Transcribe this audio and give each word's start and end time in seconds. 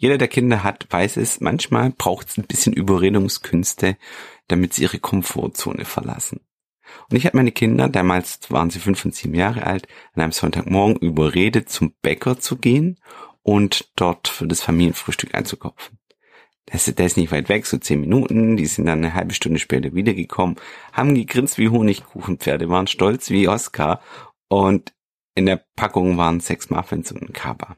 Jeder, 0.00 0.16
der 0.16 0.28
Kinder 0.28 0.64
hat, 0.64 0.86
weiß 0.88 1.18
es, 1.18 1.42
manchmal 1.42 1.90
braucht 1.90 2.30
es 2.30 2.38
ein 2.38 2.46
bisschen 2.46 2.72
Überredungskünste, 2.72 3.98
damit 4.48 4.72
sie 4.72 4.84
ihre 4.84 4.98
Komfortzone 4.98 5.84
verlassen. 5.84 6.40
Und 7.10 7.18
ich 7.18 7.26
habe 7.26 7.36
meine 7.36 7.52
Kinder, 7.52 7.86
damals 7.90 8.50
waren 8.50 8.70
sie 8.70 8.78
fünf 8.78 9.04
und 9.04 9.14
sieben 9.14 9.34
Jahre 9.34 9.66
alt, 9.66 9.88
an 10.14 10.22
einem 10.22 10.32
Sonntagmorgen 10.32 10.96
überredet, 10.96 11.68
zum 11.68 11.92
Bäcker 12.00 12.38
zu 12.38 12.56
gehen 12.56 12.98
und 13.42 13.90
dort 13.94 14.28
für 14.28 14.46
das 14.46 14.62
Familienfrühstück 14.62 15.34
einzukaufen. 15.34 15.98
Das, 16.64 16.86
der 16.86 17.04
ist 17.04 17.18
nicht 17.18 17.30
weit 17.30 17.50
weg, 17.50 17.66
so 17.66 17.76
zehn 17.76 18.00
Minuten. 18.00 18.56
Die 18.56 18.64
sind 18.64 18.86
dann 18.86 19.04
eine 19.04 19.12
halbe 19.12 19.34
Stunde 19.34 19.58
später 19.58 19.92
wiedergekommen, 19.92 20.56
haben 20.94 21.14
gegrinst 21.14 21.58
wie 21.58 21.68
Honigkuchenpferde, 21.68 22.70
waren 22.70 22.86
stolz 22.86 23.28
wie 23.28 23.48
Oscar 23.48 24.00
und 24.48 24.94
in 25.34 25.44
der 25.44 25.62
Packung 25.76 26.16
waren 26.16 26.40
sechs 26.40 26.70
Muffins 26.70 27.12
und 27.12 27.20
ein 27.20 27.32
Kaba. 27.34 27.76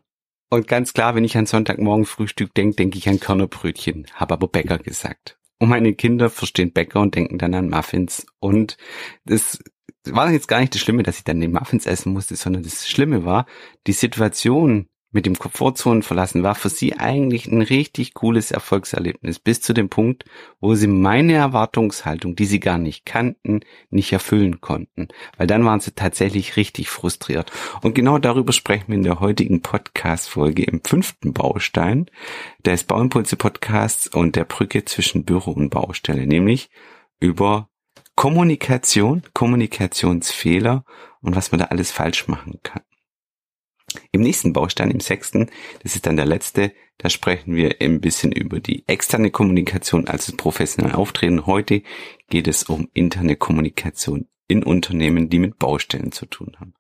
Und 0.53 0.69
ganz 0.69 0.93
klar, 0.93 1.15
wenn 1.15 1.25
ich 1.25 1.39
an 1.39 1.47
Sonntagmorgen 1.47 2.05
Frühstück 2.05 2.53
denke, 2.53 2.77
denke 2.77 2.99
ich 2.99 3.09
an 3.09 3.19
Körnerbrötchen, 3.19 4.07
habe 4.13 4.35
aber 4.35 4.49
Bäcker 4.49 4.77
gesagt. 4.77 5.39
Und 5.59 5.71
meine 5.71 5.95
Kinder 5.95 6.29
verstehen 6.29 6.75
Bäcker 6.75 7.01
und 7.01 7.15
denken 7.15 7.39
dann 7.39 7.55
an 7.55 7.71
Muffins. 7.71 8.27
Und 8.39 8.77
das 9.25 9.61
war 10.05 10.31
jetzt 10.31 10.49
gar 10.49 10.61
nicht 10.61 10.75
das 10.75 10.83
Schlimme, 10.83 11.05
dass 11.05 11.17
ich 11.17 11.25
dann 11.25 11.41
die 11.41 11.49
Muffins 11.49 11.87
essen 11.87 12.13
musste, 12.13 12.37
sondern 12.37 12.65
das 12.65 12.87
Schlimme 12.87 13.25
war, 13.25 13.47
die 13.87 13.95
Situation, 13.95 14.89
mit 15.13 15.27
dem 15.27 15.39
Komfortzonen 15.39 16.03
verlassen 16.03 16.43
war 16.43 16.55
für 16.55 16.71
sie 16.71 16.95
eigentlich 16.99 17.47
ein 17.47 17.63
richtig 17.63 18.15
cooles 18.15 18.51
Erfolgserlebnis 18.51 19.39
bis 19.39 19.61
zu 19.61 19.75
dem 19.75 19.89
Punkt, 19.89 20.25
wo 20.61 20.75
sie 20.75 20.87
meine 20.87 21.35
Erwartungshaltung, 21.35 22.35
die 22.35 22.47
sie 22.47 22.61
gar 22.61 22.79
nicht 22.79 23.05
kannten, 23.05 23.61
nicht 23.91 24.13
erfüllen 24.13 24.61
konnten. 24.61 25.09
Weil 25.37 25.47
dann 25.47 25.65
waren 25.65 25.81
sie 25.81 25.93
tatsächlich 25.93 26.57
richtig 26.57 26.89
frustriert. 26.89 27.53
Und 27.83 27.95
genau 27.95 28.19
darüber 28.19 28.53
sprechen 28.53 28.89
wir 28.89 28.97
in 28.97 29.03
der 29.03 29.21
heutigen 29.21 29.61
Podcast-Folge 29.61 30.65
im 30.65 30.81
fünften 30.83 31.35
Baustein 31.35 32.07
des 32.65 32.85
Bauimpulse 32.85 33.37
Podcasts 33.37 34.09
und 34.09 34.35
der 34.35 34.45
Brücke 34.45 34.85
zwischen 34.85 35.25
Büro 35.25 35.53
und 35.53 35.71
Baustelle, 35.71 36.27
nämlich 36.27 36.71
über 37.21 37.69
Kommunikation, 38.17 39.23
Kommunikationsfehler 39.35 40.85
und 41.21 41.37
was 41.37 41.53
man 41.53 41.61
da 41.61 41.67
alles 41.67 41.91
falsch 41.91 42.29
machen 42.29 42.61
kann. 42.63 42.83
Im 44.11 44.21
nächsten 44.21 44.53
Baustein, 44.53 44.91
im 44.91 45.01
sechsten, 45.01 45.51
das 45.83 45.95
ist 45.95 46.07
dann 46.07 46.17
der 46.17 46.27
letzte, 46.27 46.73
da 46.99 47.09
sprechen 47.11 47.57
wir 47.57 47.77
ein 47.81 48.01
bisschen 48.01 48.33
über 48.33 48.61
die 48.61 48.85
externe 48.87 49.31
Kommunikation, 49.31 50.07
also 50.07 50.33
das 50.33 50.37
professionelle 50.37 50.97
Auftreten. 50.97 51.47
Heute 51.47 51.83
geht 52.29 52.47
es 52.47 52.65
um 52.65 52.89
interne 52.95 53.37
Kommunikation 53.37 54.29
in 54.49 54.63
Unternehmen, 54.63 55.29
die 55.29 55.39
mit 55.39 55.59
Baustellen 55.59 56.13
zu 56.13 56.27
tun 56.27 56.57
haben. 56.61 56.75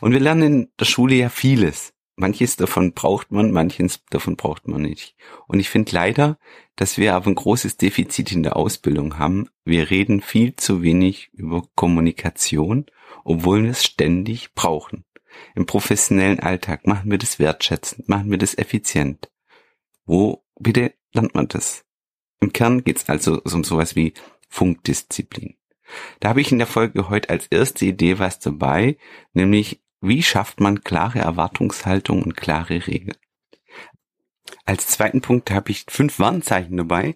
Und 0.00 0.12
wir 0.12 0.20
lernen 0.20 0.42
in 0.42 0.68
der 0.80 0.86
Schule 0.86 1.14
ja 1.14 1.28
vieles. 1.28 1.94
Manches 2.16 2.56
davon 2.56 2.92
braucht 2.92 3.32
man, 3.32 3.52
manches 3.52 4.04
davon 4.10 4.36
braucht 4.36 4.68
man 4.68 4.82
nicht. 4.82 5.16
Und 5.46 5.60
ich 5.60 5.70
finde 5.70 5.92
leider, 5.92 6.38
dass 6.76 6.98
wir 6.98 7.14
aber 7.14 7.28
ein 7.28 7.34
großes 7.34 7.76
Defizit 7.78 8.32
in 8.32 8.42
der 8.42 8.56
Ausbildung 8.56 9.18
haben. 9.18 9.48
Wir 9.64 9.90
reden 9.90 10.20
viel 10.20 10.54
zu 10.56 10.82
wenig 10.82 11.30
über 11.32 11.62
Kommunikation, 11.74 12.86
obwohl 13.24 13.62
wir 13.62 13.70
es 13.70 13.84
ständig 13.84 14.54
brauchen. 14.54 15.04
Im 15.54 15.66
professionellen 15.66 16.40
Alltag 16.40 16.86
machen 16.86 17.10
wir 17.10 17.18
das 17.18 17.38
wertschätzend, 17.38 18.08
machen 18.08 18.30
wir 18.30 18.38
das 18.38 18.56
effizient. 18.56 19.30
Wo 20.04 20.44
bitte 20.58 20.94
lernt 21.12 21.34
man 21.34 21.48
das? 21.48 21.84
Im 22.40 22.52
Kern 22.52 22.84
geht 22.84 22.98
es 22.98 23.08
also 23.08 23.40
um 23.42 23.64
sowas 23.64 23.94
wie 23.94 24.14
Funkdisziplin. 24.48 25.56
Da 26.20 26.30
habe 26.30 26.40
ich 26.40 26.52
in 26.52 26.58
der 26.58 26.66
Folge 26.66 27.08
heute 27.08 27.30
als 27.30 27.46
erste 27.46 27.84
Idee 27.84 28.18
was 28.18 28.38
dabei, 28.38 28.96
nämlich 29.32 29.80
wie 30.00 30.22
schafft 30.22 30.60
man 30.60 30.82
klare 30.82 31.20
Erwartungshaltung 31.20 32.22
und 32.22 32.36
klare 32.36 32.86
Regeln. 32.86 33.16
Als 34.64 34.88
zweiten 34.88 35.20
Punkt 35.20 35.50
habe 35.50 35.70
ich 35.70 35.86
fünf 35.88 36.18
Warnzeichen 36.18 36.76
dabei, 36.76 37.14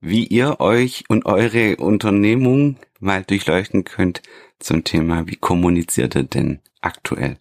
wie 0.00 0.26
ihr 0.26 0.60
euch 0.60 1.04
und 1.08 1.26
eure 1.26 1.76
Unternehmung 1.76 2.76
mal 2.98 3.22
durchleuchten 3.22 3.84
könnt 3.84 4.22
zum 4.58 4.84
Thema, 4.84 5.26
wie 5.26 5.36
kommuniziert 5.36 6.16
ihr 6.16 6.24
denn 6.24 6.60
aktuell? 6.80 7.38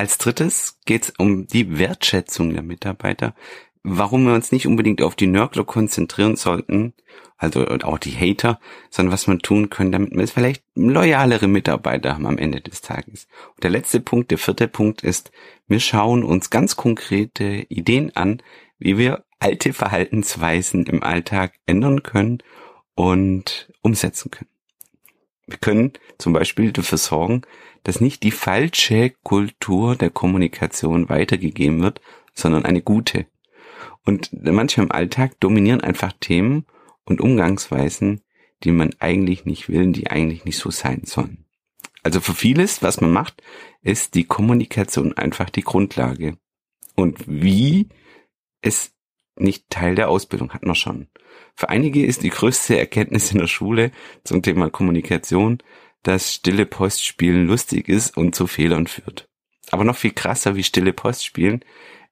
Als 0.00 0.16
drittes 0.16 0.78
geht 0.86 1.04
es 1.04 1.12
um 1.18 1.46
die 1.46 1.78
Wertschätzung 1.78 2.54
der 2.54 2.62
Mitarbeiter, 2.62 3.34
warum 3.82 4.24
wir 4.24 4.32
uns 4.32 4.50
nicht 4.50 4.66
unbedingt 4.66 5.02
auf 5.02 5.14
die 5.14 5.26
Nörgler 5.26 5.64
konzentrieren 5.64 6.36
sollten, 6.36 6.94
also 7.36 7.66
auch 7.66 7.98
die 7.98 8.16
Hater, 8.16 8.60
sondern 8.88 9.12
was 9.12 9.26
man 9.26 9.40
tun 9.40 9.68
können, 9.68 9.92
damit 9.92 10.16
wir 10.16 10.26
vielleicht 10.26 10.64
loyalere 10.74 11.48
Mitarbeiter 11.48 12.14
haben 12.14 12.24
am 12.24 12.38
Ende 12.38 12.62
des 12.62 12.80
Tages. 12.80 13.28
Und 13.56 13.62
der 13.62 13.72
letzte 13.72 14.00
Punkt, 14.00 14.30
der 14.30 14.38
vierte 14.38 14.68
Punkt 14.68 15.02
ist, 15.02 15.32
wir 15.68 15.80
schauen 15.80 16.24
uns 16.24 16.48
ganz 16.48 16.76
konkrete 16.76 17.66
Ideen 17.68 18.16
an, 18.16 18.42
wie 18.78 18.96
wir 18.96 19.26
alte 19.38 19.74
Verhaltensweisen 19.74 20.86
im 20.86 21.02
Alltag 21.02 21.56
ändern 21.66 22.02
können 22.02 22.38
und 22.94 23.70
umsetzen 23.82 24.30
können. 24.30 24.48
Wir 25.50 25.58
können 25.58 25.92
zum 26.18 26.32
Beispiel 26.32 26.72
dafür 26.72 26.98
sorgen, 26.98 27.42
dass 27.82 28.00
nicht 28.00 28.22
die 28.22 28.30
falsche 28.30 29.10
Kultur 29.22 29.96
der 29.96 30.10
Kommunikation 30.10 31.08
weitergegeben 31.08 31.82
wird, 31.82 32.00
sondern 32.34 32.64
eine 32.64 32.82
gute. 32.82 33.26
Und 34.04 34.30
manchmal 34.32 34.86
im 34.86 34.92
Alltag 34.92 35.38
dominieren 35.40 35.80
einfach 35.80 36.12
Themen 36.20 36.66
und 37.04 37.20
Umgangsweisen, 37.20 38.22
die 38.62 38.72
man 38.72 38.90
eigentlich 38.98 39.44
nicht 39.44 39.68
will, 39.68 39.92
die 39.92 40.10
eigentlich 40.10 40.44
nicht 40.44 40.58
so 40.58 40.70
sein 40.70 41.02
sollen. 41.04 41.44
Also 42.02 42.20
für 42.20 42.34
vieles, 42.34 42.82
was 42.82 43.00
man 43.00 43.12
macht, 43.12 43.42
ist 43.82 44.14
die 44.14 44.24
Kommunikation 44.24 45.16
einfach 45.16 45.50
die 45.50 45.62
Grundlage. 45.62 46.38
Und 46.94 47.18
wie 47.26 47.88
ist 48.62 48.94
nicht 49.40 49.70
Teil 49.70 49.94
der 49.94 50.08
Ausbildung, 50.08 50.52
hat 50.52 50.64
man 50.64 50.74
schon. 50.74 51.08
Für 51.54 51.68
einige 51.68 52.04
ist 52.04 52.22
die 52.22 52.30
größte 52.30 52.78
Erkenntnis 52.78 53.32
in 53.32 53.38
der 53.38 53.46
Schule 53.46 53.90
zum 54.24 54.42
Thema 54.42 54.70
Kommunikation, 54.70 55.58
dass 56.02 56.34
stille 56.34 56.66
Post 56.66 57.04
spielen 57.04 57.46
lustig 57.46 57.88
ist 57.88 58.16
und 58.16 58.34
zu 58.34 58.46
Fehlern 58.46 58.86
führt. 58.86 59.28
Aber 59.70 59.84
noch 59.84 59.96
viel 59.96 60.12
krasser 60.12 60.56
wie 60.56 60.64
stille 60.64 60.92
Post 60.92 61.24
spielen 61.24 61.64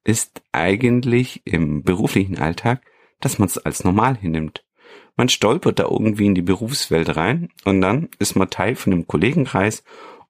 ist 0.04 0.42
eigentlich 0.52 1.42
im 1.44 1.82
beruflichen 1.82 2.38
Alltag, 2.38 2.82
dass 3.20 3.38
man 3.38 3.48
es 3.48 3.58
als 3.58 3.84
normal 3.84 4.16
hinnimmt. 4.16 4.64
Man 5.16 5.28
stolpert 5.28 5.80
da 5.80 5.84
irgendwie 5.84 6.26
in 6.26 6.34
die 6.34 6.42
Berufswelt 6.42 7.16
rein 7.16 7.50
und 7.64 7.80
dann 7.80 8.08
ist 8.18 8.36
man 8.36 8.50
Teil 8.50 8.76
von 8.76 8.92
einem 8.92 9.06
Kollegenkreis 9.06 9.82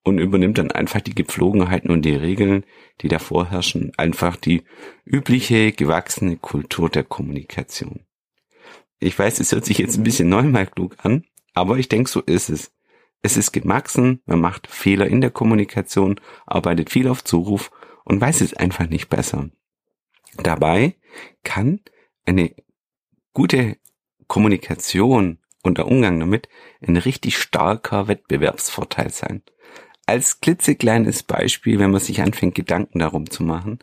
und 0.05 0.19
übernimmt 0.19 0.59
dann 0.59 0.71
einfach 0.71 1.01
die 1.01 1.15
Gepflogenheiten 1.15 1.91
und 1.91 2.03
die 2.03 2.15
Regeln, 2.15 2.65
die 3.01 3.09
da 3.09 3.19
vorherrschen, 3.19 3.93
einfach 3.97 4.37
die 4.37 4.63
übliche 5.05 5.73
gewachsene 5.73 6.37
Kultur 6.37 6.89
der 6.89 7.05
Kommunikation. 7.05 8.01
Ich 9.01 9.19
weiß, 9.19 9.41
es 9.41 9.53
hört 9.53 9.65
sich 9.65 9.79
jetzt 9.79 9.97
ein 9.97 10.05
bisschen 10.05 10.29
neunmal 10.29 10.67
klug 10.67 10.97
an, 11.03 11.25
aber 11.55 11.79
ich 11.79 11.89
denke, 11.89 12.11
so 12.11 12.21
ist 12.21 12.51
es. 12.51 12.73
Es 13.21 13.37
ist 13.37 13.53
gewachsen, 13.53 14.23
man 14.27 14.41
macht 14.41 14.69
Fehler 14.69 15.07
in 15.07 15.21
der 15.21 15.31
Kommunikation, 15.31 16.21
arbeitet 16.47 16.91
viel 16.91 17.09
auf 17.09 17.25
Zuruf 17.25 17.71
und 18.05 18.21
weiß 18.21 18.41
es 18.41 18.55
einfach 18.55 18.89
nicht 18.89 19.09
besser. 19.09 19.51
Dabei 20.37 20.97
kann 21.43 21.81
eine 22.25 22.55
gute 23.33 23.77
Kommunikation 24.29 25.39
und 25.63 25.79
der 25.79 25.87
Umgang 25.87 26.21
damit 26.21 26.49
ein 26.81 26.97
richtig 26.97 27.39
starker 27.39 28.09
Wettbewerbsvorteil 28.09 29.11
sein. 29.11 29.43
Als 30.09 30.41
klitzekleines 30.41 31.23
Beispiel, 31.23 31.79
wenn 31.79 31.91
man 31.91 32.01
sich 32.01 32.23
anfängt, 32.23 32.55
Gedanken 32.55 33.01
darum 33.01 33.29
zu 33.29 33.43
machen, 33.43 33.79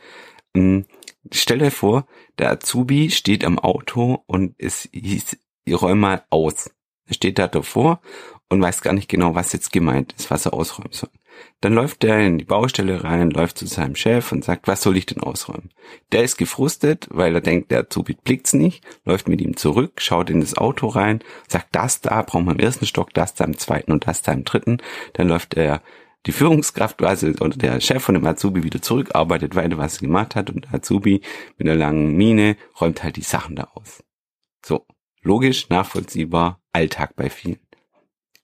hm, 0.58 0.86
stell 1.32 1.60
dir 1.60 1.70
vor, 1.70 2.08
der 2.40 2.50
Azubi 2.50 3.12
steht 3.12 3.46
am 3.46 3.60
Auto 3.60 4.24
und 4.26 4.56
es 4.58 4.90
hieß, 4.92 5.38
räum 5.70 6.00
mal 6.00 6.24
aus. 6.32 6.72
Er 7.06 7.14
steht 7.14 7.38
da 7.38 7.48
davor 7.48 8.02
und 8.50 8.60
weiß 8.60 8.82
gar 8.82 8.94
nicht 8.94 9.08
genau, 9.08 9.36
was 9.36 9.54
jetzt 9.54 9.72
gemeint 9.72 10.16
ist, 10.18 10.32
was 10.32 10.48
er 10.48 10.56
ausräumen 10.56 10.94
soll. 10.94 11.12
Dann 11.62 11.74
läuft 11.74 12.04
er 12.04 12.20
in 12.26 12.40
die 12.40 12.46
Baustelle 12.46 13.04
rein, 13.04 13.30
läuft 13.30 13.60
zu 13.60 13.68
seinem 13.68 13.96
Chef 13.96 14.32
und 14.32 14.44
sagt, 14.44 14.68
was 14.68 14.82
soll 14.82 14.98
ich 14.98 15.06
denn 15.06 15.22
ausräumen? 15.22 15.70
Der 16.12 16.24
ist 16.24 16.38
gefrustet, 16.38 17.08
weil 17.12 17.36
er 17.36 17.42
denkt, 17.42 17.70
der 17.70 17.82
Azubi 17.82 18.16
blickt's 18.16 18.54
nicht, 18.54 18.84
läuft 19.04 19.28
mit 19.28 19.42
ihm 19.42 19.58
zurück, 19.58 20.02
schaut 20.02 20.32
in 20.32 20.42
das 20.42 20.58
Auto 20.58 20.88
rein, 20.88 21.20
sagt, 21.48 21.68
das 21.74 22.02
da 22.02 22.24
brauchen 22.24 22.46
wir 22.46 22.54
im 22.54 22.60
ersten 22.60 22.88
Stock, 22.88 23.14
das 23.14 23.36
da 23.36 23.44
im 23.44 23.60
zweiten 23.60 23.92
und 23.92 24.08
das 24.08 24.24
da 24.24 24.32
im 24.32 24.44
dritten. 24.44 24.78
Dann 25.14 25.28
läuft 25.28 25.54
er 25.54 25.84
die 26.26 26.32
Führungskraft 26.32 26.98
quasi 26.98 27.36
oder 27.40 27.56
der 27.56 27.80
Chef 27.82 28.04
von 28.04 28.16
dem 28.16 28.26
Azubi 28.26 28.64
wieder 28.64 28.82
zurück, 28.82 29.12
arbeitet 29.14 29.56
weiter, 29.56 29.78
was 29.78 29.98
er 29.98 30.08
gemacht 30.08 30.36
hat 30.36 30.50
und 30.50 30.66
der 30.66 30.76
Azubi 30.76 31.22
mit 31.58 31.68
einer 31.68 31.78
langen 31.78 32.16
Mine 32.16 32.58
räumt 32.80 33.04
halt 33.04 33.16
die 33.16 33.22
Sachen 33.22 33.56
da 33.56 33.70
aus. 33.76 34.04
So, 34.66 34.86
logisch, 35.22 35.70
nachvollziehbar, 35.70 36.62
Alltag 36.74 37.16
bei 37.16 37.30
vielen. 37.30 37.60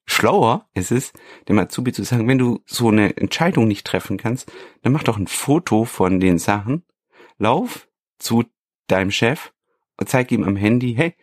Schlauer 0.06 0.68
ist 0.74 0.92
es, 0.92 1.14
dem 1.48 1.58
Azubi 1.58 1.94
zu 1.94 2.04
sagen, 2.04 2.28
wenn 2.28 2.38
du 2.38 2.62
so 2.66 2.90
eine 2.90 3.16
Entscheidung 3.18 3.68
nicht 3.68 3.88
treffen 3.88 4.18
kannst, 4.18 4.52
dann 4.82 4.94
mach 4.94 5.04
doch 5.04 5.18
ein 5.18 5.28
Foto 5.28 5.86
von 5.86 6.20
den 6.20 6.38
Sachen, 6.38 6.84
lauf 7.38 7.88
zu 8.20 8.44
deinem 8.88 9.12
Chef 9.12 9.54
und 9.98 10.10
zeig 10.10 10.32
ihm 10.32 10.44
am 10.44 10.56
Handy, 10.56 10.94
hey, 10.96 11.16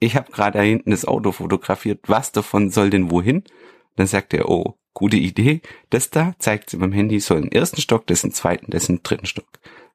ich 0.00 0.16
habe 0.16 0.32
gerade 0.32 0.58
da 0.58 0.64
hinten 0.64 0.90
das 0.90 1.04
Auto 1.04 1.30
fotografiert, 1.30 2.00
was 2.08 2.32
davon 2.32 2.70
soll 2.70 2.90
denn 2.90 3.10
wohin? 3.10 3.44
Dann 3.94 4.08
sagt 4.08 4.34
er, 4.34 4.48
oh, 4.48 4.76
gute 4.94 5.16
Idee, 5.16 5.60
das 5.90 6.10
da 6.10 6.34
zeigt 6.38 6.70
sie 6.70 6.76
beim 6.76 6.92
Handy, 6.92 7.20
soll 7.20 7.38
im 7.38 7.50
ersten 7.50 7.80
Stock, 7.80 8.04
im 8.08 8.32
zweiten, 8.32 8.72
im 8.72 9.02
dritten 9.02 9.26
Stock. 9.26 9.46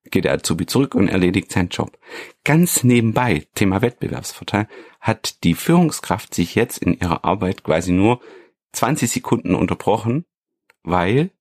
geht 0.09 0.25
der 0.25 0.33
Azubi 0.33 0.65
zurück 0.65 0.95
und 0.95 1.09
erledigt 1.09 1.51
seinen 1.51 1.69
Job. 1.69 1.97
Ganz 2.43 2.83
nebenbei, 2.83 3.45
Thema 3.55 3.81
Wettbewerbsvorteil, 3.81 4.67
hat 5.01 5.43
die 5.43 5.53
Führungskraft 5.53 6.33
sich 6.33 6.55
jetzt 6.55 6.77
in 6.77 6.97
ihrer 6.97 7.25
Arbeit 7.25 7.63
quasi 7.63 7.91
nur 7.91 8.21
20 8.71 9.11
Sekunden 9.11 9.55
unterbrochen, 9.55 10.25
weil 10.83 11.31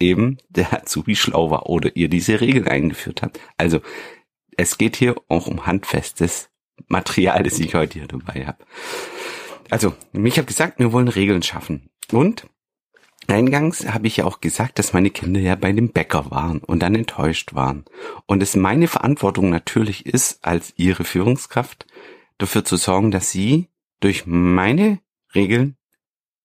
eben 0.00 0.38
der 0.48 0.72
Azubi 0.72 1.16
schlau 1.16 1.50
war 1.50 1.66
oder 1.66 1.94
ihr 1.96 2.08
diese 2.08 2.40
Regel 2.40 2.68
eingeführt 2.68 3.22
hat. 3.22 3.38
Also 3.56 3.80
es 4.56 4.78
geht 4.78 4.96
hier 4.96 5.16
auch 5.28 5.46
um 5.46 5.66
handfestes 5.66 6.50
Material, 6.88 7.42
das 7.42 7.58
ich 7.58 7.74
heute 7.74 7.98
hier 7.98 8.08
dabei 8.08 8.46
habe. 8.46 8.64
Also, 9.70 9.94
ich 10.12 10.38
habe 10.38 10.46
gesagt, 10.46 10.78
wir 10.78 10.92
wollen 10.92 11.08
Regeln 11.08 11.42
schaffen. 11.42 11.90
Und 12.10 12.46
Eingangs 13.28 13.86
habe 13.92 14.06
ich 14.06 14.16
ja 14.16 14.24
auch 14.24 14.40
gesagt, 14.40 14.78
dass 14.78 14.94
meine 14.94 15.10
Kinder 15.10 15.38
ja 15.38 15.54
bei 15.54 15.72
dem 15.72 15.90
Bäcker 15.92 16.30
waren 16.30 16.60
und 16.60 16.80
dann 16.80 16.94
enttäuscht 16.94 17.54
waren. 17.54 17.84
Und 18.26 18.42
es 18.42 18.56
meine 18.56 18.88
Verantwortung 18.88 19.50
natürlich 19.50 20.06
ist, 20.06 20.44
als 20.44 20.72
ihre 20.76 21.04
Führungskraft, 21.04 21.86
dafür 22.38 22.64
zu 22.64 22.76
sorgen, 22.76 23.10
dass 23.10 23.30
sie 23.30 23.68
durch 24.00 24.24
meine 24.26 25.00
Regeln 25.34 25.76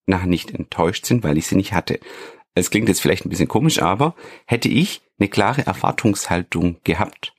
nachher 0.06 0.28
nicht 0.28 0.52
enttäuscht 0.52 1.06
sind, 1.06 1.24
weil 1.24 1.38
ich 1.38 1.48
sie 1.48 1.56
nicht 1.56 1.74
hatte. 1.74 2.00
Es 2.54 2.70
klingt 2.70 2.90
jetzt 2.90 3.02
vielleicht 3.02 3.26
ein 3.26 3.30
bisschen 3.30 3.48
komisch, 3.48 3.82
aber 3.82 4.16
hätte 4.46 4.70
ich 4.70 5.02
eine 5.20 5.30
klare 5.30 5.66
Erwartungshaltung 5.66 6.78
gehabt, 6.84 7.34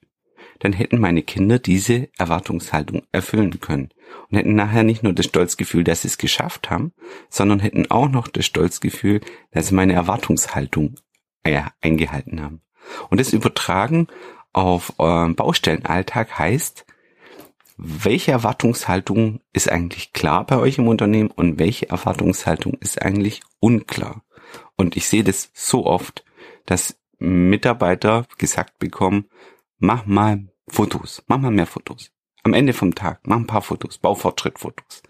dann 0.61 0.73
hätten 0.73 1.01
meine 1.01 1.23
Kinder 1.23 1.59
diese 1.59 2.09
Erwartungshaltung 2.19 3.03
erfüllen 3.13 3.61
können 3.61 3.91
und 4.31 4.39
hätten 4.39 4.55
nachher 4.55 4.83
nicht 4.83 5.03
nur 5.03 5.13
das 5.13 5.27
Stolzgefühl, 5.27 5.85
dass 5.85 6.03
sie 6.03 6.09
es 6.09 6.19
geschafft 6.19 6.71
haben, 6.71 6.93
sondern 7.29 7.61
hätten 7.61 7.91
auch 7.91 8.09
noch 8.09 8.29
das 8.29 8.47
Stolzgefühl, 8.47 9.21
dass 9.51 9.69
sie 9.69 9.75
meine 9.75 9.95
Erwartungshaltung 9.95 10.97
äh, 11.43 11.63
eingehalten 11.81 12.43
haben. 12.43 12.63
Und 13.11 13.21
das 13.21 13.33
Übertragen 13.33 14.09
auf 14.53 14.95
euren 14.99 15.35
Baustellenalltag 15.35 16.39
heißt, 16.39 16.87
welche 17.77 18.31
Erwartungshaltung 18.31 19.41
ist 19.53 19.71
eigentlich 19.71 20.13
klar 20.13 20.47
bei 20.47 20.59
euch 20.59 20.79
im 20.79 20.87
Unternehmen 20.87 21.31
und 21.31 21.59
welche 21.59 21.89
Erwartungshaltung 21.91 22.75
ist 22.75 23.03
eigentlich 23.03 23.41
unklar? 23.59 24.23
Und 24.77 24.97
ich 24.97 25.09
sehe 25.09 25.25
das 25.25 25.51
so 25.55 25.87
oft, 25.87 26.25
dass 26.67 26.97
Mitarbeiter 27.19 28.27
gesagt 28.39 28.79
bekommen, 28.79 29.27
mach 29.79 30.07
mal 30.07 30.49
Fotos, 30.69 31.23
mach 31.27 31.39
mal 31.39 31.51
mehr 31.51 31.67
Fotos. 31.67 32.11
Am 32.43 32.55
Ende 32.55 32.73
vom 32.73 32.95
Tag, 32.95 33.21
mach 33.27 33.37
ein 33.37 33.47
paar 33.47 33.63
Fotos, 33.63 33.99
Baufortschrittfotos. 33.99 35.03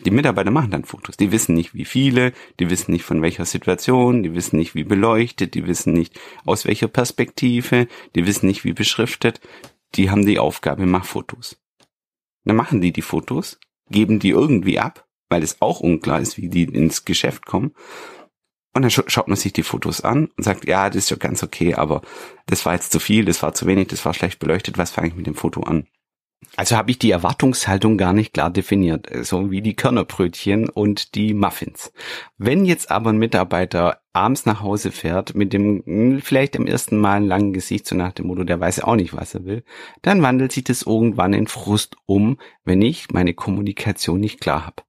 Die 0.00 0.10
Mitarbeiter 0.10 0.50
machen 0.50 0.70
dann 0.70 0.84
Fotos. 0.84 1.16
Die 1.16 1.32
wissen 1.32 1.54
nicht, 1.54 1.74
wie 1.74 1.84
viele, 1.84 2.32
die 2.58 2.68
wissen 2.68 2.92
nicht 2.92 3.04
von 3.04 3.22
welcher 3.22 3.44
Situation, 3.44 4.22
die 4.22 4.34
wissen 4.34 4.58
nicht, 4.58 4.74
wie 4.74 4.84
beleuchtet, 4.84 5.54
die 5.54 5.66
wissen 5.66 5.92
nicht, 5.92 6.18
aus 6.44 6.64
welcher 6.64 6.88
Perspektive, 6.88 7.86
die 8.14 8.26
wissen 8.26 8.46
nicht, 8.46 8.64
wie 8.64 8.72
beschriftet. 8.72 9.40
Die 9.94 10.10
haben 10.10 10.26
die 10.26 10.38
Aufgabe, 10.38 10.86
mach 10.86 11.04
Fotos. 11.04 11.60
Dann 12.44 12.56
machen 12.56 12.80
die 12.80 12.92
die 12.92 13.02
Fotos, 13.02 13.58
geben 13.88 14.18
die 14.18 14.30
irgendwie 14.30 14.78
ab, 14.78 15.06
weil 15.28 15.42
es 15.42 15.62
auch 15.62 15.80
unklar 15.80 16.20
ist, 16.20 16.36
wie 16.36 16.48
die 16.48 16.64
ins 16.64 17.04
Geschäft 17.04 17.46
kommen. 17.46 17.72
Und 18.74 18.82
dann 18.82 18.90
schaut 18.90 19.28
man 19.28 19.36
sich 19.36 19.52
die 19.52 19.62
Fotos 19.62 20.00
an 20.00 20.26
und 20.36 20.42
sagt, 20.44 20.66
ja, 20.66 20.88
das 20.90 21.04
ist 21.04 21.10
ja 21.10 21.16
ganz 21.16 21.42
okay, 21.42 21.74
aber 21.74 22.02
das 22.46 22.66
war 22.66 22.74
jetzt 22.74 22.90
zu 22.90 22.98
viel, 22.98 23.24
das 23.24 23.42
war 23.42 23.54
zu 23.54 23.66
wenig, 23.66 23.88
das 23.88 24.04
war 24.04 24.14
schlecht 24.14 24.40
beleuchtet, 24.40 24.78
was 24.78 24.90
fange 24.90 25.08
ich 25.08 25.14
mit 25.14 25.26
dem 25.26 25.36
Foto 25.36 25.62
an? 25.62 25.86
Also 26.56 26.76
habe 26.76 26.90
ich 26.90 26.98
die 26.98 27.10
Erwartungshaltung 27.10 27.98
gar 27.98 28.12
nicht 28.12 28.32
klar 28.32 28.50
definiert, 28.50 29.08
so 29.22 29.50
wie 29.50 29.60
die 29.60 29.74
Körnerbrötchen 29.74 30.68
und 30.68 31.14
die 31.14 31.34
Muffins. 31.34 31.92
Wenn 32.36 32.64
jetzt 32.64 32.90
aber 32.90 33.10
ein 33.10 33.18
Mitarbeiter 33.18 34.00
abends 34.12 34.46
nach 34.46 34.60
Hause 34.60 34.92
fährt 34.92 35.34
mit 35.34 35.52
dem 35.52 35.82
hm, 35.84 36.20
vielleicht 36.20 36.54
im 36.54 36.66
ersten 36.66 36.98
Mal 36.98 37.16
einen 37.16 37.26
langen 37.26 37.52
Gesicht, 37.52 37.86
so 37.86 37.96
nach 37.96 38.12
dem 38.12 38.26
Motto, 38.26 38.44
der 38.44 38.60
weiß 38.60 38.76
ja 38.78 38.84
auch 38.84 38.96
nicht, 38.96 39.14
was 39.14 39.34
er 39.34 39.44
will, 39.44 39.64
dann 40.02 40.22
wandelt 40.22 40.52
sich 40.52 40.64
das 40.64 40.82
irgendwann 40.82 41.32
in 41.32 41.48
Frust 41.48 41.96
um, 42.06 42.38
wenn 42.64 42.82
ich 42.82 43.10
meine 43.10 43.34
Kommunikation 43.34 44.20
nicht 44.20 44.40
klar 44.40 44.66
habe. 44.66 44.82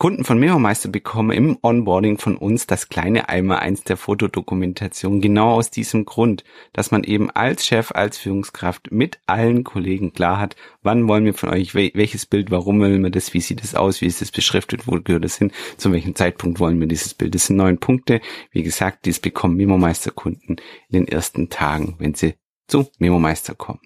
Kunden 0.00 0.24
von 0.24 0.38
Memo-Meister 0.38 0.88
bekommen 0.88 1.30
im 1.30 1.58
Onboarding 1.60 2.16
von 2.16 2.38
uns 2.38 2.66
das 2.66 2.88
kleine 2.88 3.28
Eimer 3.28 3.58
eins 3.58 3.84
der 3.84 3.98
Fotodokumentation 3.98 5.20
genau 5.20 5.50
aus 5.50 5.70
diesem 5.70 6.06
Grund, 6.06 6.42
dass 6.72 6.90
man 6.90 7.04
eben 7.04 7.30
als 7.30 7.66
Chef, 7.66 7.92
als 7.92 8.16
Führungskraft 8.16 8.90
mit 8.92 9.20
allen 9.26 9.62
Kollegen 9.62 10.14
klar 10.14 10.38
hat, 10.38 10.56
wann 10.80 11.06
wollen 11.06 11.26
wir 11.26 11.34
von 11.34 11.50
euch 11.50 11.74
welches 11.74 12.24
Bild, 12.24 12.50
warum 12.50 12.80
wollen 12.80 13.02
wir 13.02 13.10
das, 13.10 13.34
wie 13.34 13.42
sieht 13.42 13.62
es 13.62 13.74
aus, 13.74 14.00
wie 14.00 14.06
ist 14.06 14.22
es 14.22 14.30
beschriftet, 14.30 14.86
wo 14.86 14.98
gehört 14.98 15.26
es 15.26 15.36
hin, 15.36 15.52
zu 15.76 15.92
welchem 15.92 16.14
Zeitpunkt 16.14 16.60
wollen 16.60 16.80
wir 16.80 16.86
dieses 16.86 17.12
Bild. 17.12 17.34
Das 17.34 17.44
sind 17.44 17.56
neun 17.56 17.76
Punkte. 17.76 18.22
Wie 18.52 18.62
gesagt, 18.62 19.04
dies 19.04 19.20
bekommen 19.20 19.58
Memo-Meister 19.58 20.12
Kunden 20.12 20.56
in 20.88 21.04
den 21.04 21.08
ersten 21.08 21.50
Tagen, 21.50 21.96
wenn 21.98 22.14
sie 22.14 22.36
zu 22.68 22.88
Memo-Meister 23.00 23.54
kommen. 23.54 23.80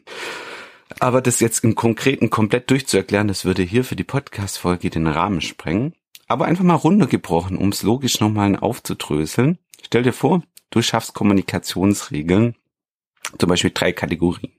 Aber 1.01 1.21
das 1.21 1.41
jetzt 1.41 1.65
im 1.65 1.75
Konkreten 1.75 2.31
komplett 2.31 2.71
durchzuerklären, 2.71 3.27
das 3.27 3.45
würde 3.45 3.65
hier 3.65 3.83
für 3.83 3.97
die 3.97 4.05
Podcast-Folge 4.05 4.91
den 4.91 5.09
Rahmen 5.09 5.41
sprengen 5.41 5.93
aber 6.35 6.47
einfach 6.47 6.65
mal 6.65 6.75
runtergebrochen, 6.75 7.57
um 7.57 7.69
es 7.69 7.85
logisch 7.85 8.19
nochmal 8.19 8.57
aufzudröseln. 8.57 9.59
Stell 9.81 10.03
dir 10.03 10.13
vor, 10.13 10.43
du 10.71 10.83
schaffst 10.83 11.15
Kommunikationsregeln, 11.15 12.57
zum 13.39 13.49
Beispiel 13.49 13.71
drei 13.73 13.93
Kategorien. 13.93 14.53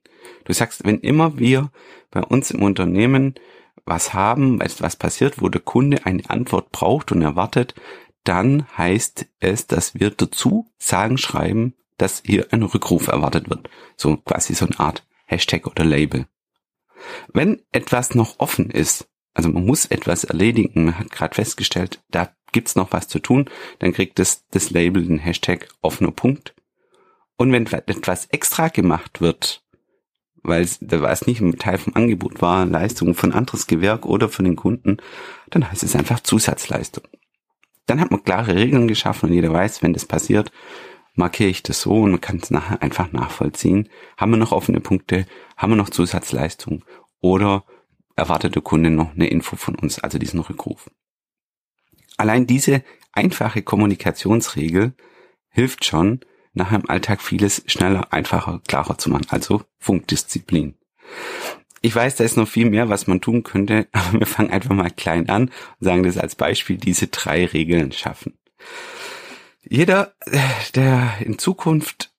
Du 0.45 0.54
sagst, 0.54 0.86
wenn 0.86 1.01
immer 1.01 1.38
wir 1.38 1.72
bei 2.12 2.24
uns 2.24 2.50
im 2.51 2.63
Unternehmen 2.63 3.36
was 3.83 4.13
haben, 4.13 4.62
was 4.62 4.95
passiert, 4.95 5.42
wo 5.42 5.50
der 5.50 5.60
Kunde 5.60 6.06
eine 6.06 6.30
Antwort 6.30 6.72
braucht 6.72 7.12
und 7.12 7.22
erwartet, 7.22 7.75
dann 8.24 8.66
heißt 8.78 9.25
es, 9.42 9.68
dass 9.68 9.95
wir 9.95 10.12
dazu 10.12 10.71
sagen, 10.78 11.18
schreiben, 11.18 11.75
dass 11.98 12.24
hier 12.25 12.54
ein 12.54 12.63
Rückruf 12.63 13.07
erwartet 13.07 13.50
wird. 13.50 13.69
So 13.98 14.16
quasi 14.16 14.56
so 14.56 14.66
eine 14.66 14.80
Art 14.80 15.06
Hashtag 15.25 15.68
oder 15.68 15.83
Label. 15.83 16.25
Wenn 17.33 17.62
etwas 17.74 18.16
noch 18.16 18.39
offen 18.39 18.69
ist, 18.69 19.10
also 19.35 19.49
man 19.49 19.65
muss 19.65 19.85
etwas 19.85 20.23
erledigen, 20.23 20.85
man 20.85 20.97
hat 20.97 21.11
gerade 21.11 21.35
festgestellt, 21.35 22.01
da 22.09 22.29
gibt's 22.53 22.75
noch 22.75 22.93
was 22.93 23.09
zu 23.09 23.19
tun, 23.19 23.49
dann 23.79 23.91
kriegt 23.91 24.17
es 24.19 24.47
das 24.49 24.71
Label 24.71 25.05
den 25.05 25.19
Hashtag 25.19 25.67
offener 25.81 26.11
Punkt. 26.11 26.55
Und 27.35 27.51
wenn 27.51 27.65
etwas 27.65 28.27
extra 28.27 28.69
gemacht 28.69 29.19
wird, 29.19 29.61
weil 30.41 30.61
es 30.61 31.27
nicht 31.27 31.41
ein 31.41 31.57
Teil 31.57 31.77
vom 31.77 31.95
Angebot 31.95 32.41
war, 32.41 32.65
Leistung 32.65 33.13
von 33.13 33.33
anderes 33.33 33.67
Gewerk 33.67 34.05
oder 34.05 34.29
von 34.29 34.45
den 34.45 34.55
Kunden, 34.55 34.97
dann 35.49 35.69
heißt 35.69 35.83
es 35.83 35.97
einfach 35.97 36.21
Zusatzleistung. 36.21 37.03
Dann 37.87 37.99
hat 37.99 38.11
man 38.11 38.23
klare 38.23 38.55
Regeln 38.55 38.87
geschaffen 38.87 39.29
und 39.29 39.35
jeder 39.35 39.51
weiß, 39.51 39.83
wenn 39.83 39.93
das 39.93 40.05
passiert, 40.05 40.49
markiere 41.13 41.49
ich 41.49 41.61
das 41.61 41.81
so 41.81 42.04
und 42.04 42.11
man 42.11 42.21
kann 42.21 42.39
es 42.42 42.51
nachher 42.51 42.81
einfach 42.81 43.11
nachvollziehen. 43.11 43.89
Haben 44.18 44.31
wir 44.31 44.37
noch 44.37 44.54
offene 44.54 44.80
Punkte? 44.80 45.25
Haben 45.57 45.73
wir 45.73 45.77
noch 45.77 45.89
Zusatzleistung? 45.89 46.85
Oder 47.19 47.65
erwartet 48.16 48.56
der 48.56 48.62
Kunde 48.62 48.90
noch 48.90 49.14
eine 49.14 49.28
Info 49.28 49.56
von 49.56 49.76
uns, 49.76 50.00
also 50.00 50.18
diesen 50.18 50.40
Rückruf. 50.40 50.90
Allein 52.18 52.48
diese 52.48 52.84
einfache 53.12 53.62
Kommunikationsregel 53.62 54.94
hilft 55.50 55.86
schon, 55.86 56.22
nachher 56.54 56.80
im 56.80 56.90
Alltag 56.90 57.22
vieles 57.22 57.64
schneller, 57.68 58.12
einfacher, 58.14 58.62
klarer 58.68 58.98
zu 58.98 59.10
machen. 59.10 59.28
Also 59.30 59.64
Funkdisziplin. 59.80 60.76
Ich 61.81 61.95
weiß, 61.95 62.16
da 62.16 62.24
ist 62.24 62.38
noch 62.38 62.48
viel 62.48 62.69
mehr, 62.69 62.90
was 62.90 63.07
man 63.07 63.22
tun 63.22 63.44
könnte, 63.44 63.88
aber 63.92 64.19
wir 64.19 64.28
fangen 64.28 64.52
einfach 64.52 64.74
mal 64.74 64.90
klein 64.90 65.30
an 65.30 65.44
und 65.45 65.52
sagen 65.80 66.04
das 66.04 66.18
als 66.18 66.36
Beispiel, 66.36 66.78
diese 66.78 67.07
drei 67.07 67.45
Regeln 67.45 67.92
schaffen. 67.92 68.38
Jeder, 69.62 70.14
der 70.76 71.16
in 71.19 71.38
Zukunft 71.40 72.14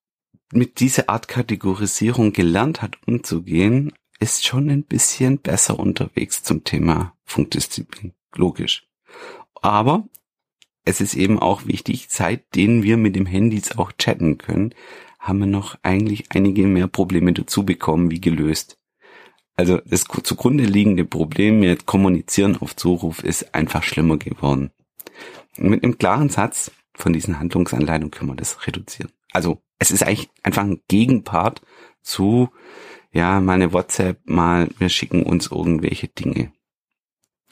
mit 0.52 0.80
dieser 0.80 1.08
Art 1.08 1.28
Kategorisierung 1.28 2.32
gelernt 2.32 2.82
hat, 2.82 2.98
umzugehen, 3.06 3.92
ist 4.18 4.46
schon 4.46 4.70
ein 4.70 4.84
bisschen 4.84 5.38
besser 5.38 5.78
unterwegs 5.78 6.42
zum 6.42 6.64
Thema 6.64 7.14
Funkdisziplin. 7.24 8.14
Logisch. 8.34 8.86
Aber 9.60 10.08
es 10.84 11.00
ist 11.00 11.14
eben 11.14 11.38
auch 11.38 11.66
wichtig, 11.66 12.06
seitdem 12.08 12.82
wir 12.82 12.96
mit 12.96 13.16
dem 13.16 13.26
Handys 13.26 13.76
auch 13.76 13.92
chatten 13.92 14.38
können, 14.38 14.74
haben 15.18 15.40
wir 15.40 15.46
noch 15.46 15.76
eigentlich 15.82 16.26
einige 16.30 16.66
mehr 16.66 16.86
Probleme 16.86 17.32
dazu 17.32 17.64
bekommen, 17.64 18.10
wie 18.10 18.20
gelöst. 18.20 18.78
Also 19.56 19.78
das 19.78 20.04
zugrunde 20.22 20.64
liegende 20.64 21.04
Problem 21.04 21.60
mit 21.60 21.86
Kommunizieren 21.86 22.58
auf 22.58 22.76
Zuruf 22.76 23.24
ist 23.24 23.54
einfach 23.54 23.82
schlimmer 23.82 24.18
geworden. 24.18 24.70
mit 25.56 25.82
einem 25.82 25.98
klaren 25.98 26.28
Satz 26.28 26.70
von 26.94 27.12
diesen 27.12 27.40
Handlungsanleitungen 27.40 28.10
können 28.10 28.30
wir 28.30 28.36
das 28.36 28.66
reduzieren. 28.66 29.10
Also 29.32 29.62
es 29.78 29.90
ist 29.90 30.02
eigentlich 30.02 30.30
einfach 30.42 30.62
ein 30.62 30.80
Gegenpart 30.88 31.62
zu 32.02 32.50
ja, 33.16 33.40
mal 33.40 33.54
eine 33.54 33.72
WhatsApp, 33.72 34.20
mal 34.26 34.68
wir 34.76 34.90
schicken 34.90 35.22
uns 35.22 35.50
irgendwelche 35.50 36.06
Dinge. 36.06 36.52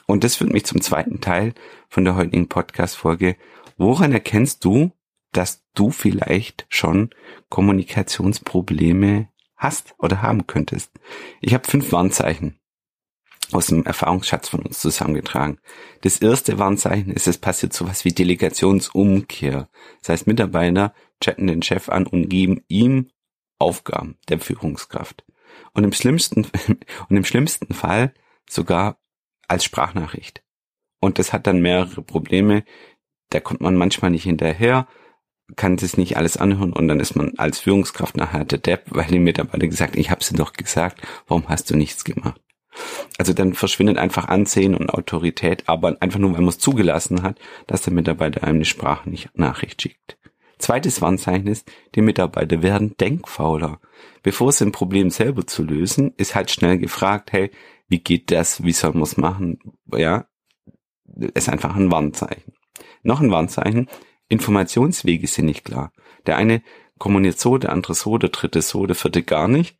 Und 0.07 0.23
das 0.23 0.37
führt 0.37 0.53
mich 0.53 0.67
zum 0.67 0.83
zweiten 0.83 1.23
Teil 1.23 1.55
von 1.89 2.05
der 2.05 2.17
heutigen 2.17 2.51
Podcast-Folge. 2.51 3.37
Woran 3.79 4.13
erkennst 4.13 4.63
du, 4.67 4.93
dass 5.33 5.65
du 5.73 5.91
vielleicht 5.91 6.67
schon 6.69 7.09
Kommunikationsprobleme 7.49 9.31
hast 9.57 9.95
oder 9.99 10.21
haben 10.21 10.47
könntest? 10.47 10.93
Ich 11.41 11.55
habe 11.55 11.67
fünf 11.67 11.93
Warnzeichen 11.93 12.61
aus 13.53 13.69
dem 13.69 13.87
Erfahrungsschatz 13.87 14.51
von 14.51 14.61
uns 14.61 14.81
zusammengetragen. 14.81 15.59
Das 16.03 16.19
erste 16.19 16.59
Warnzeichen 16.59 17.11
ist, 17.11 17.27
es 17.27 17.39
passiert 17.39 17.73
sowas 17.73 18.05
wie 18.05 18.13
Delegationsumkehr. 18.13 19.71
Das 20.01 20.09
heißt, 20.11 20.27
Mitarbeiter 20.27 20.93
chatten 21.23 21.47
den 21.47 21.63
Chef 21.63 21.89
an 21.89 22.07
und 22.07 22.29
geben 22.29 22.63
ihm 22.69 23.09
Aufgaben 23.59 24.19
der 24.29 24.41
Führungskraft. 24.41 25.25
Und 25.73 25.85
im 25.85 25.93
schlimmsten, 25.93 26.47
und 27.09 27.17
im 27.17 27.25
schlimmsten 27.25 27.75
Fall 27.75 28.15
sogar 28.49 28.99
als 29.49 29.65
Sprachnachricht. 29.65 30.43
Und 31.01 31.19
das 31.19 31.33
hat 31.33 31.47
dann 31.47 31.61
mehrere 31.61 32.03
Probleme. 32.03 32.65
Da 33.31 33.41
kommt 33.41 33.61
man 33.61 33.77
manchmal 33.77 34.11
nicht 34.11 34.25
hinterher, 34.25 34.87
kann 35.57 35.77
das 35.77 35.97
nicht 35.97 36.17
alles 36.17 36.37
anhören 36.37 36.73
und 36.73 36.89
dann 36.89 37.01
ist 37.01 37.17
man 37.17 37.35
als 37.37 37.61
Führungskraft 37.61 38.17
nachher 38.17 38.45
der 38.45 38.59
Depp, 38.59 38.85
weil 38.87 39.07
die 39.07 39.19
Mitarbeiter 39.19 39.67
gesagt, 39.67 39.97
ich 39.97 40.11
habe 40.11 40.25
sie 40.25 40.35
doch 40.35 40.53
gesagt, 40.55 41.03
warum 41.27 41.49
hast 41.49 41.71
du 41.71 41.77
nichts 41.77 42.05
gemacht? 42.05 42.41
Also 43.19 43.33
dann 43.33 43.55
verschwindet 43.55 43.99
einfach 43.99 44.27
Ansehen 44.29 44.75
und 44.75 44.91
Autorität, 44.91 45.65
aber 45.67 45.97
einfach 46.01 46.19
nur, 46.19 46.33
weil 46.33 46.41
man 46.41 46.49
es 46.49 46.59
zugelassen 46.59 47.23
hat, 47.23 47.39
dass 47.67 47.83
der 47.83 47.93
Mitarbeiter 47.93 48.43
einem 48.43 48.57
eine 48.57 48.65
Sprachnachricht 48.65 49.83
schickt. 49.83 50.19
Zweites 50.65 51.03
Warnzeichen 51.03 51.47
ist, 51.47 51.71
die 51.95 52.01
Mitarbeiter 52.01 52.63
werden 52.63 52.97
denkfauler. 52.97 53.81
Bevor 54.23 54.49
es 54.49 54.63
ein 54.63 54.73
Problem 54.73 55.11
selber 55.11 55.47
zu 55.47 55.63
lösen, 55.63 56.15
ist 56.17 56.35
halt 56.35 56.51
schnell 56.51 56.79
gefragt, 56.79 57.35
hey, 57.35 57.51
wie 57.87 57.99
geht 57.99 58.31
das, 58.31 58.65
wie 58.65 58.73
soll 58.73 58.93
man 58.93 59.03
es 59.03 59.19
machen? 59.19 59.59
Ja, 59.95 60.25
ist 61.35 61.51
einfach 61.51 61.77
ein 61.77 61.91
Warnzeichen. 61.91 62.55
Noch 63.03 63.21
ein 63.21 63.31
Warnzeichen, 63.31 63.91
Informationswege 64.29 65.27
sind 65.27 65.45
nicht 65.45 65.67
klar. 65.67 65.93
Der 66.25 66.39
eine 66.39 66.63
kommuniziert 66.97 67.41
so, 67.41 67.59
der 67.59 67.71
andere 67.71 67.93
so, 67.93 68.17
der 68.17 68.31
dritte 68.31 68.63
so, 68.63 68.87
der 68.87 68.97
vierte 68.97 69.23
gar 69.23 69.49
nicht. 69.49 69.77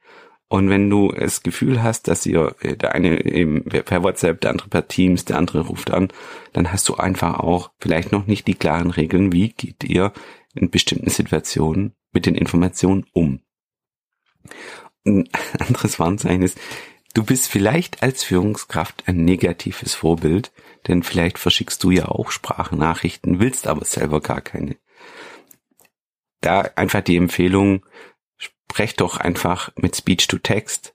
Und 0.49 0.69
wenn 0.69 0.91
du 0.91 1.13
das 1.13 1.43
Gefühl 1.43 1.83
hast, 1.83 2.09
dass 2.09 2.27
ihr, 2.27 2.55
äh, 2.61 2.77
der 2.77 2.95
eine 2.95 3.25
eben 3.25 3.65
per 3.65 4.03
WhatsApp, 4.03 4.43
der 4.43 4.51
andere 4.51 4.69
per 4.69 4.87
Teams, 4.87 5.25
der 5.25 5.39
andere 5.39 5.61
ruft 5.61 5.91
an, 5.91 6.09
dann 6.53 6.71
hast 6.71 6.87
du 6.91 6.97
einfach 6.97 7.41
auch 7.41 7.71
vielleicht 7.81 8.13
noch 8.13 8.27
nicht 8.27 8.47
die 8.47 8.55
klaren 8.55 8.91
Regeln, 8.91 9.33
wie 9.33 9.49
geht 9.49 9.83
ihr 9.85 10.13
in 10.55 10.71
bestimmten 10.71 11.11
Situationen 11.11 11.95
mit 12.13 12.27
den 12.27 12.35
Informationen 12.35 13.07
um. 13.13 13.41
Ein 15.05 15.29
anderes 15.59 15.99
Warnzeichen 15.99 16.43
ist, 16.43 16.59
du 17.15 17.25
bist 17.25 17.49
vielleicht 17.49 18.03
als 18.03 18.25
Führungskraft 18.25 19.05
ein 19.07 19.25
negatives 19.25 19.95
Vorbild, 19.95 20.53
denn 20.87 21.03
vielleicht 21.03 21.39
verschickst 21.39 21.83
du 21.83 21.91
ja 21.91 22.07
auch 22.07 22.31
Sprachnachrichten, 22.31 23.41
willst 23.41 23.67
aber 23.67 23.85
selber 23.85 24.21
gar 24.21 24.41
keine. 24.41 24.77
Da 26.41 26.61
einfach 26.77 27.01
die 27.01 27.17
Empfehlung, 27.17 27.85
sprech 28.37 28.97
doch 28.97 29.17
einfach 29.19 29.73
mit 29.77 29.97
Speech 29.97 30.27
to 30.27 30.39
Text. 30.39 30.95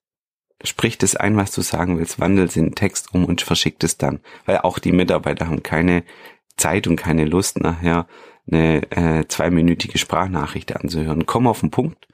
Sprich 0.64 0.98
das 0.98 1.16
ein, 1.16 1.38
was 1.38 1.52
du 1.52 1.62
sagen 1.62 1.98
willst, 1.98 2.20
wandel 2.20 2.46
es 2.46 2.58
in 2.58 2.76
Text 2.76 3.14
um 3.14 3.26
und 3.26 3.42
verschick 3.42 3.82
es 3.84 3.98
dann. 3.98 4.20
Weil 4.46 4.60
auch 4.60 4.78
die 4.78 4.92
Mitarbeiter 4.92 5.48
haben 5.48 5.64
keine 5.64 6.04
Zeit 6.58 6.86
und 6.86 6.98
keine 6.98 7.26
Lust 7.26 7.60
nachher 7.60 8.08
eine 8.52 8.92
äh, 8.92 9.28
zweiminütige 9.28 9.98
Sprachnachricht 9.98 10.76
anzuhören. 10.76 11.26
Komm 11.26 11.48
auf 11.48 11.60
den 11.62 11.72
Punkt, 11.72 12.08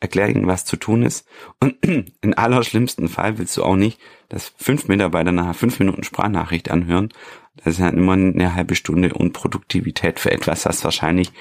erklär 0.00 0.28
ihnen, 0.28 0.46
was 0.46 0.64
zu 0.64 0.76
tun 0.76 1.02
ist. 1.02 1.26
Und 1.60 1.76
in 2.20 2.34
allerschlimmsten 2.34 3.08
Fall 3.08 3.38
willst 3.38 3.56
du 3.56 3.64
auch 3.64 3.76
nicht, 3.76 3.98
dass 4.28 4.52
fünf 4.56 4.88
Mitarbeiter 4.88 5.32
nachher 5.32 5.54
fünf 5.54 5.78
Minuten 5.78 6.04
Sprachnachricht 6.04 6.70
anhören. 6.70 7.08
Das 7.56 7.74
ist 7.74 7.80
halt 7.80 7.94
immer 7.94 8.12
eine 8.12 8.54
halbe 8.54 8.74
Stunde 8.74 9.12
Unproduktivität 9.14 10.20
für 10.20 10.30
etwas, 10.30 10.64
was 10.64 10.84
wahrscheinlich 10.84 11.32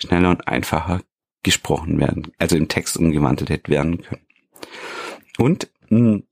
schneller 0.00 0.30
und 0.30 0.48
einfacher 0.48 1.00
gesprochen 1.42 2.00
werden, 2.00 2.32
also 2.38 2.56
im 2.56 2.68
Text 2.68 2.96
umgewandelt 2.96 3.50
hätte 3.50 3.70
werden 3.70 4.02
können. 4.02 4.26
Und 5.38 5.70
mh, 5.90 6.22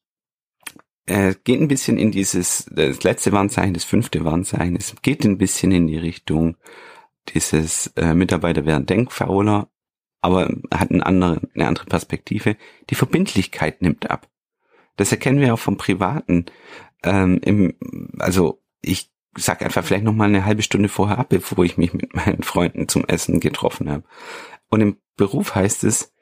äh, 1.07 1.35
geht 1.45 1.61
ein 1.61 1.69
bisschen 1.69 1.99
in 1.99 2.11
dieses, 2.11 2.67
das 2.71 3.03
letzte 3.03 3.33
Warnzeichen, 3.33 3.75
das 3.75 3.85
fünfte 3.85 4.25
Warnzeichen, 4.25 4.77
es 4.77 4.95
geht 5.03 5.25
ein 5.25 5.39
bisschen 5.39 5.71
in 5.73 5.87
die 5.87 5.99
Richtung 5.99 6.57
dieses 7.29 7.89
äh, 7.97 8.15
Mitarbeiter 8.15 8.67
werden 8.67 8.87
denkfauler, 8.87 9.69
aber 10.21 10.51
hat 10.73 10.91
eine 10.91 11.05
andere, 11.05 11.41
eine 11.55 11.67
andere 11.69 11.87
Perspektive. 11.87 12.57
Die 12.91 12.95
Verbindlichkeit 12.95 13.83
nimmt 13.83 14.11
ab. 14.11 14.29
Das 14.97 15.11
erkennen 15.13 15.41
wir 15.41 15.55
auch 15.55 15.59
vom 15.59 15.77
Privaten. 15.77 16.47
Ähm, 17.03 17.41
im, 17.45 17.75
also 18.19 18.63
ich 18.81 19.11
sag 19.37 19.63
einfach 19.63 19.85
vielleicht 19.85 20.05
noch 20.05 20.15
mal 20.15 20.29
eine 20.29 20.45
halbe 20.45 20.63
Stunde 20.63 20.89
vorher 20.89 21.19
ab, 21.19 21.29
bevor 21.29 21.65
ich 21.65 21.77
mich 21.77 21.93
mit 21.93 22.15
meinen 22.15 22.43
Freunden 22.43 22.89
zum 22.89 23.05
Essen 23.05 23.41
getroffen 23.41 23.91
habe. 23.91 24.05
Und 24.71 24.81
im 24.81 24.97
Beruf 25.17 25.55
heißt 25.55 25.85
es, 25.85 26.15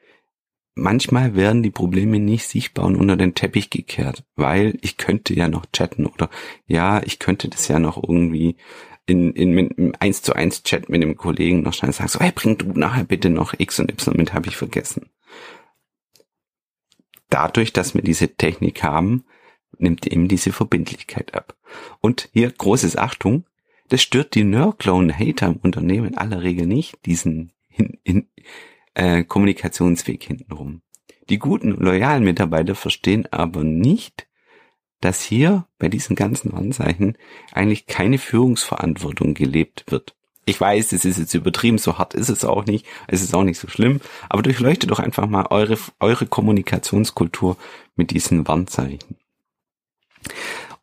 manchmal 0.75 1.35
werden 1.35 1.63
die 1.63 1.71
Probleme 1.71 2.19
nicht 2.19 2.47
sichtbar 2.47 2.85
und 2.85 2.95
unter 2.95 3.15
den 3.15 3.35
Teppich 3.35 3.69
gekehrt, 3.69 4.23
weil 4.35 4.77
ich 4.81 4.97
könnte 4.97 5.33
ja 5.33 5.47
noch 5.47 5.65
chatten 5.71 6.05
oder 6.05 6.29
ja, 6.65 7.01
ich 7.03 7.19
könnte 7.19 7.47
das 7.49 7.67
ja 7.67 7.79
noch 7.79 8.01
irgendwie 8.01 8.57
in, 9.05 9.33
in, 9.33 9.57
in, 9.57 9.67
in 9.69 9.95
1 9.95 10.21
zu 10.21 10.33
1 10.33 10.63
Chat 10.63 10.89
mit 10.89 11.03
dem 11.03 11.17
Kollegen 11.17 11.61
noch 11.61 11.73
schnell 11.73 11.91
sagen, 11.91 12.09
so, 12.09 12.19
hey, 12.19 12.31
bring 12.33 12.57
du 12.57 12.67
nachher 12.73 13.03
bitte 13.03 13.29
noch 13.29 13.53
X 13.57 13.79
und 13.79 13.91
Y 13.91 14.15
mit, 14.15 14.33
habe 14.33 14.47
ich 14.47 14.55
vergessen. 14.55 15.09
Dadurch, 17.29 17.73
dass 17.73 17.95
wir 17.95 18.01
diese 18.01 18.35
Technik 18.35 18.83
haben, 18.83 19.25
nimmt 19.77 20.07
eben 20.07 20.27
diese 20.27 20.51
Verbindlichkeit 20.51 21.33
ab. 21.33 21.57
Und 21.99 22.29
hier 22.33 22.51
großes 22.51 22.95
Achtung, 22.95 23.45
das 23.89 24.01
stört 24.01 24.35
die 24.35 24.43
Nörgler 24.43 24.93
und 24.93 25.17
Hater 25.17 25.47
im 25.47 25.57
Unternehmen 25.57 26.09
in 26.09 26.17
aller 26.17 26.43
Regel 26.43 26.67
nicht, 26.67 27.05
diesen 27.05 27.51
in, 27.69 27.97
in, 28.03 28.27
äh, 28.93 29.23
Kommunikationsweg 29.23 30.23
hintenrum. 30.23 30.81
Die 31.29 31.39
guten, 31.39 31.71
loyalen 31.71 32.23
Mitarbeiter 32.23 32.75
verstehen 32.75 33.27
aber 33.31 33.63
nicht, 33.63 34.27
dass 35.03 35.21
hier 35.21 35.65
bei 35.79 35.89
diesen 35.89 36.15
ganzen 36.15 36.53
Anzeichen 36.53 37.17
eigentlich 37.51 37.87
keine 37.87 38.17
Führungsverantwortung 38.17 39.33
gelebt 39.33 39.85
wird. 39.87 40.15
Ich 40.45 40.59
weiß, 40.59 40.91
es 40.93 41.05
ist 41.05 41.19
jetzt 41.19 41.33
übertrieben, 41.33 41.77
so 41.77 41.97
hart 41.97 42.13
ist 42.13 42.29
es 42.29 42.43
auch 42.45 42.65
nicht, 42.65 42.85
es 43.07 43.21
ist 43.21 43.33
auch 43.33 43.43
nicht 43.43 43.59
so 43.59 43.67
schlimm, 43.67 44.01
aber 44.29 44.41
durchleuchtet 44.41 44.91
doch 44.91 44.99
einfach 44.99 45.27
mal 45.27 45.47
eure, 45.49 45.77
eure 45.99 46.25
Kommunikationskultur 46.25 47.57
mit 47.95 48.11
diesen 48.11 48.47
Warnzeichen. 48.47 49.17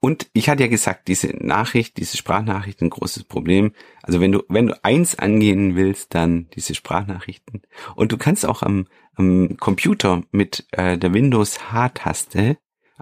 Und 0.01 0.29
ich 0.33 0.49
hatte 0.49 0.63
ja 0.63 0.69
gesagt, 0.69 1.09
diese 1.09 1.29
Nachricht, 1.29 1.99
diese 1.99 2.17
Sprachnachricht 2.17 2.81
ein 2.81 2.89
großes 2.91 3.25
Problem. 3.25 3.73
Also 4.03 4.21
wenn 4.21 4.33
du, 4.33 4.43
wenn 4.49 4.69
du 4.69 4.85
eins 4.85 5.19
angehen 5.19 5.77
willst, 5.77 6.15
dann 6.15 6.49
diese 6.55 6.75
Sprachnachrichten. 6.75 7.63
Und 7.97 8.13
du 8.13 8.17
kannst 8.17 8.47
auch 8.47 8.63
am, 8.63 8.87
am 9.15 9.59
Computer 9.59 10.23
mit 10.31 10.67
äh, 10.73 10.97
der 10.97 11.13
Windows 11.13 11.71
H-Taste, 11.71 12.57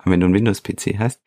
wenn 0.04 0.20
du 0.20 0.26
einen 0.26 0.34
Windows-PC 0.34 0.98
hast, 0.98 1.20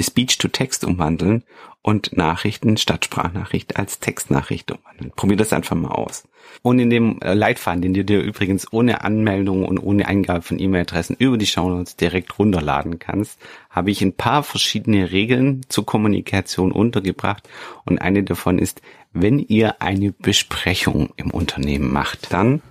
Speech 0.00 0.38
to 0.38 0.48
Text 0.48 0.84
umwandeln 0.84 1.44
und 1.82 2.16
Nachrichten 2.16 2.76
statt 2.76 3.04
Sprachnachricht 3.04 3.76
als 3.76 3.98
Textnachricht 4.00 4.70
umwandeln. 4.70 5.12
Probier 5.14 5.36
das 5.36 5.52
einfach 5.52 5.76
mal 5.76 5.90
aus. 5.90 6.24
Und 6.62 6.78
in 6.78 6.90
dem 6.90 7.20
äh, 7.20 7.34
Leitfaden, 7.34 7.82
den 7.82 7.94
du 7.94 8.04
dir 8.04 8.20
übrigens 8.20 8.72
ohne 8.72 9.02
Anmeldung 9.02 9.64
und 9.64 9.78
ohne 9.78 10.06
Eingabe 10.06 10.42
von 10.42 10.58
E-Mail-Adressen 10.58 11.16
über 11.18 11.36
die 11.36 11.46
Shownotes 11.46 11.96
direkt 11.96 12.38
runterladen 12.38 12.98
kannst, 12.98 13.38
habe 13.70 13.90
ich 13.90 14.02
ein 14.02 14.14
paar 14.14 14.42
verschiedene 14.42 15.10
Regeln 15.10 15.62
zur 15.68 15.86
Kommunikation 15.86 16.72
untergebracht. 16.72 17.48
Und 17.84 18.00
eine 18.00 18.22
davon 18.22 18.58
ist, 18.58 18.80
wenn 19.12 19.38
ihr 19.38 19.82
eine 19.82 20.12
Besprechung 20.12 21.10
im 21.16 21.30
Unternehmen 21.30 21.92
macht, 21.92 22.32
dann 22.32 22.62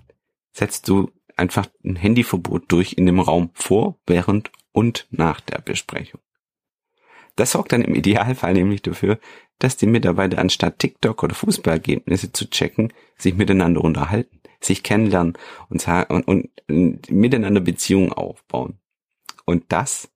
setzt 0.51 0.87
du 0.89 1.11
einfach 1.35 1.67
ein 1.85 1.95
Handyverbot 1.95 2.63
durch 2.67 2.93
in 2.93 3.05
dem 3.05 3.19
Raum 3.19 3.51
vor, 3.53 3.97
während 4.07 4.51
und 4.77 5.07
nach 5.09 5.41
der 5.41 5.57
Besprechung. 5.59 6.21
Das 7.35 7.53
sorgt 7.53 7.71
dann 7.71 7.81
im 7.81 7.95
Idealfall 7.95 8.53
nämlich 8.53 8.83
dafür, 8.83 9.17
dass 9.57 9.75
die 9.75 9.87
Mitarbeiter 9.87 10.37
anstatt 10.37 10.77
TikTok 10.77 11.23
oder 11.23 11.33
Fußballergebnisse 11.33 12.31
zu 12.31 12.47
checken, 12.47 12.93
sich 13.17 13.33
miteinander 13.33 13.83
unterhalten, 13.83 14.39
sich 14.61 14.83
kennenlernen 14.83 15.33
und, 15.69 15.87
und, 15.87 16.27
und 16.67 17.09
miteinander 17.09 17.59
Beziehungen 17.59 18.13
aufbauen. 18.13 18.77
Und 19.45 19.63
das, 19.69 20.11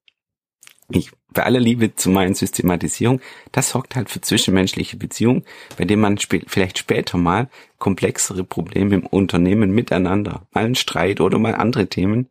ich, 0.90 1.10
bei 1.32 1.42
aller 1.42 1.58
Liebe 1.58 1.96
zu 1.96 2.10
meinen 2.10 2.34
Systematisierung, 2.34 3.20
das 3.50 3.70
sorgt 3.70 3.96
halt 3.96 4.10
für 4.10 4.20
zwischenmenschliche 4.20 4.96
Beziehungen, 4.96 5.44
bei 5.76 5.86
denen 5.86 6.02
man 6.02 6.18
sp 6.22 6.46
vielleicht 6.46 6.78
später 6.78 7.18
mal 7.18 7.50
komplexere 7.78 8.44
Probleme 8.44 8.94
im 8.94 9.06
Unternehmen 9.06 9.72
miteinander, 9.72 10.46
mal 10.52 10.66
einen 10.66 10.76
Streit 10.76 11.20
oder 11.20 11.40
mal 11.40 11.56
andere 11.56 11.88
Themen 11.88 12.28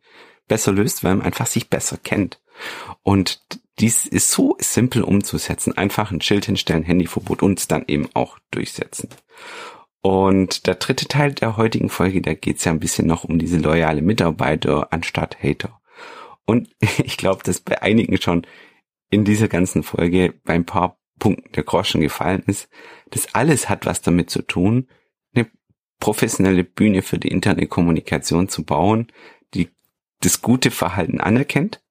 besser 0.48 0.72
löst, 0.72 1.04
weil 1.04 1.16
man 1.16 1.26
einfach 1.26 1.46
sich 1.46 1.70
besser 1.70 1.96
kennt. 1.96 2.40
Und 3.02 3.40
dies 3.78 4.06
ist 4.06 4.30
so 4.30 4.56
simpel 4.58 5.02
umzusetzen. 5.02 5.76
Einfach 5.76 6.10
ein 6.10 6.20
Schild 6.20 6.46
hinstellen, 6.46 6.82
Handyverbot 6.82 7.42
und 7.42 7.58
es 7.58 7.68
dann 7.68 7.84
eben 7.86 8.08
auch 8.14 8.38
durchsetzen. 8.50 9.08
Und 10.02 10.66
der 10.66 10.74
dritte 10.74 11.06
Teil 11.06 11.32
der 11.32 11.56
heutigen 11.56 11.88
Folge, 11.88 12.20
da 12.20 12.34
geht 12.34 12.58
es 12.58 12.64
ja 12.64 12.72
ein 12.72 12.80
bisschen 12.80 13.06
noch 13.06 13.24
um 13.24 13.38
diese 13.38 13.58
loyale 13.58 14.02
Mitarbeiter 14.02 14.92
anstatt 14.92 15.42
Hater. 15.42 15.80
Und 16.44 16.70
ich 16.80 17.16
glaube, 17.16 17.42
dass 17.44 17.60
bei 17.60 17.80
einigen 17.82 18.20
schon 18.20 18.46
in 19.10 19.24
dieser 19.24 19.48
ganzen 19.48 19.82
Folge 19.82 20.34
bei 20.44 20.54
ein 20.54 20.66
paar 20.66 20.98
Punkten 21.18 21.52
der 21.52 21.62
Groschen 21.62 22.00
gefallen 22.00 22.42
ist. 22.46 22.68
Das 23.10 23.34
alles 23.34 23.68
hat 23.68 23.86
was 23.86 24.02
damit 24.02 24.30
zu 24.30 24.42
tun, 24.42 24.88
eine 25.34 25.48
professionelle 26.00 26.64
Bühne 26.64 27.02
für 27.02 27.18
die 27.18 27.28
interne 27.28 27.66
Kommunikation 27.68 28.48
zu 28.48 28.64
bauen, 28.64 29.06
das 30.22 30.40
gute 30.42 30.70
Verhalten 30.70 31.20
anerkennt 31.20 31.82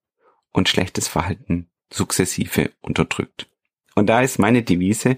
und 0.52 0.70
schlechtes 0.70 1.08
Verhalten 1.08 1.70
sukzessive 1.94 2.72
unterdrückt. 2.82 3.48
Und 3.96 4.08
da 4.08 4.22
ist 4.22 4.40
meine 4.40 4.64
Devise, 4.64 5.18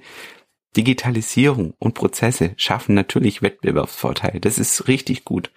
Digitalisierung 0.75 1.75
und 1.77 1.93
Prozesse 1.93 2.53
schaffen 2.57 2.95
natürlich 2.95 3.41
Wettbewerbsvorteile. 3.43 4.39
Das 4.39 4.57
ist 4.57 4.87
richtig 4.87 5.23
gut. 5.23 5.51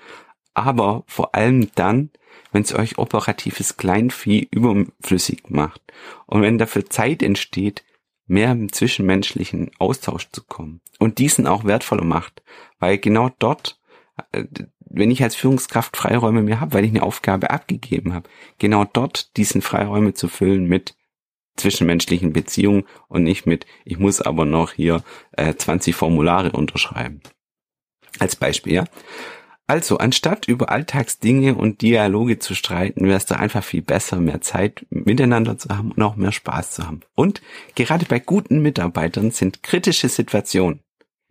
aber 0.57 1.05
vor 1.07 1.35
allem 1.35 1.71
dann, 1.75 2.11
wenn 2.51 2.63
es 2.63 2.75
euch 2.75 2.97
operatives 2.97 3.77
Kleinvieh 3.77 4.49
überflüssig 4.51 5.51
macht 5.51 5.83
und 6.25 6.41
wenn 6.41 6.57
dafür 6.57 6.89
Zeit 6.89 7.23
entsteht, 7.23 7.85
mehr 8.27 8.53
im 8.53 8.73
zwischenmenschlichen 8.73 9.71
Austausch 9.79 10.31
zu 10.33 10.43
kommen 10.43 10.81
und 10.99 11.19
diesen 11.19 11.47
auch 11.47 11.65
wertvoller 11.65 12.05
macht, 12.05 12.43
weil 12.79 12.97
genau 12.97 13.31
dort, 13.39 13.79
wenn 14.89 15.11
ich 15.11 15.23
als 15.23 15.37
Führungskraft 15.37 15.97
Freiräume 15.97 16.43
mir 16.43 16.61
habe, 16.61 16.75
weil 16.75 16.85
ich 16.85 16.91
eine 16.91 17.03
Aufgabe 17.03 17.51
abgegeben 17.51 18.15
habe, 18.15 18.29
genau 18.59 18.85
dort 18.85 19.37
diesen 19.37 19.63
Freiräume 19.63 20.15
zu 20.15 20.29
füllen 20.29 20.67
mit 20.67 20.97
zwischenmenschlichen 21.57 22.33
Beziehungen 22.33 22.85
und 23.09 23.23
nicht 23.23 23.47
mit, 23.47 23.67
ich 23.85 23.99
muss 23.99 24.21
aber 24.21 24.45
noch 24.45 24.73
hier 24.73 25.03
äh, 25.33 25.55
20 25.55 25.95
Formulare 25.95 26.53
unterschreiben. 26.53 27.21
Als 28.19 28.37
Beispiel, 28.37 28.75
ja. 28.75 28.85
Also, 29.69 29.99
anstatt 29.99 30.47
über 30.47 30.71
Alltagsdinge 30.71 31.57
und 31.57 31.83
Dialoge 31.83 32.39
zu 32.39 32.55
streiten, 32.55 33.05
wäre 33.05 33.17
es 33.17 33.27
doch 33.27 33.37
einfach 33.37 33.65
viel 33.65 33.83
besser, 33.83 34.21
mehr 34.21 34.41
Zeit 34.41 34.87
miteinander 34.91 35.59
zu 35.59 35.71
haben 35.71 35.91
und 35.91 36.03
auch 36.03 36.15
mehr 36.15 36.31
Spaß 36.31 36.71
zu 36.71 36.87
haben. 36.87 37.01
Und 37.17 37.43
gerade 37.75 38.07
bei 38.07 38.21
guten 38.21 38.63
Mitarbeitern 38.63 39.33
sind 39.33 39.65
kritische 39.65 40.09
Situationen, 40.09 40.81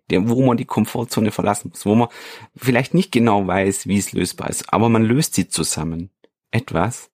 wo 0.10 0.46
man 0.46 0.58
die 0.58 0.66
Komfortzone 0.66 1.32
verlassen 1.32 1.70
muss, 1.70 1.86
wo 1.86 1.96
man 1.96 2.10
vielleicht 2.56 2.94
nicht 2.94 3.12
genau 3.12 3.46
weiß, 3.48 3.88
wie 3.88 3.98
es 3.98 4.12
lösbar 4.12 4.50
ist, 4.50 4.72
aber 4.72 4.90
man 4.90 5.04
löst 5.04 5.36
sie 5.36 5.48
zusammen. 5.48 6.12
Etwas, 6.52 7.10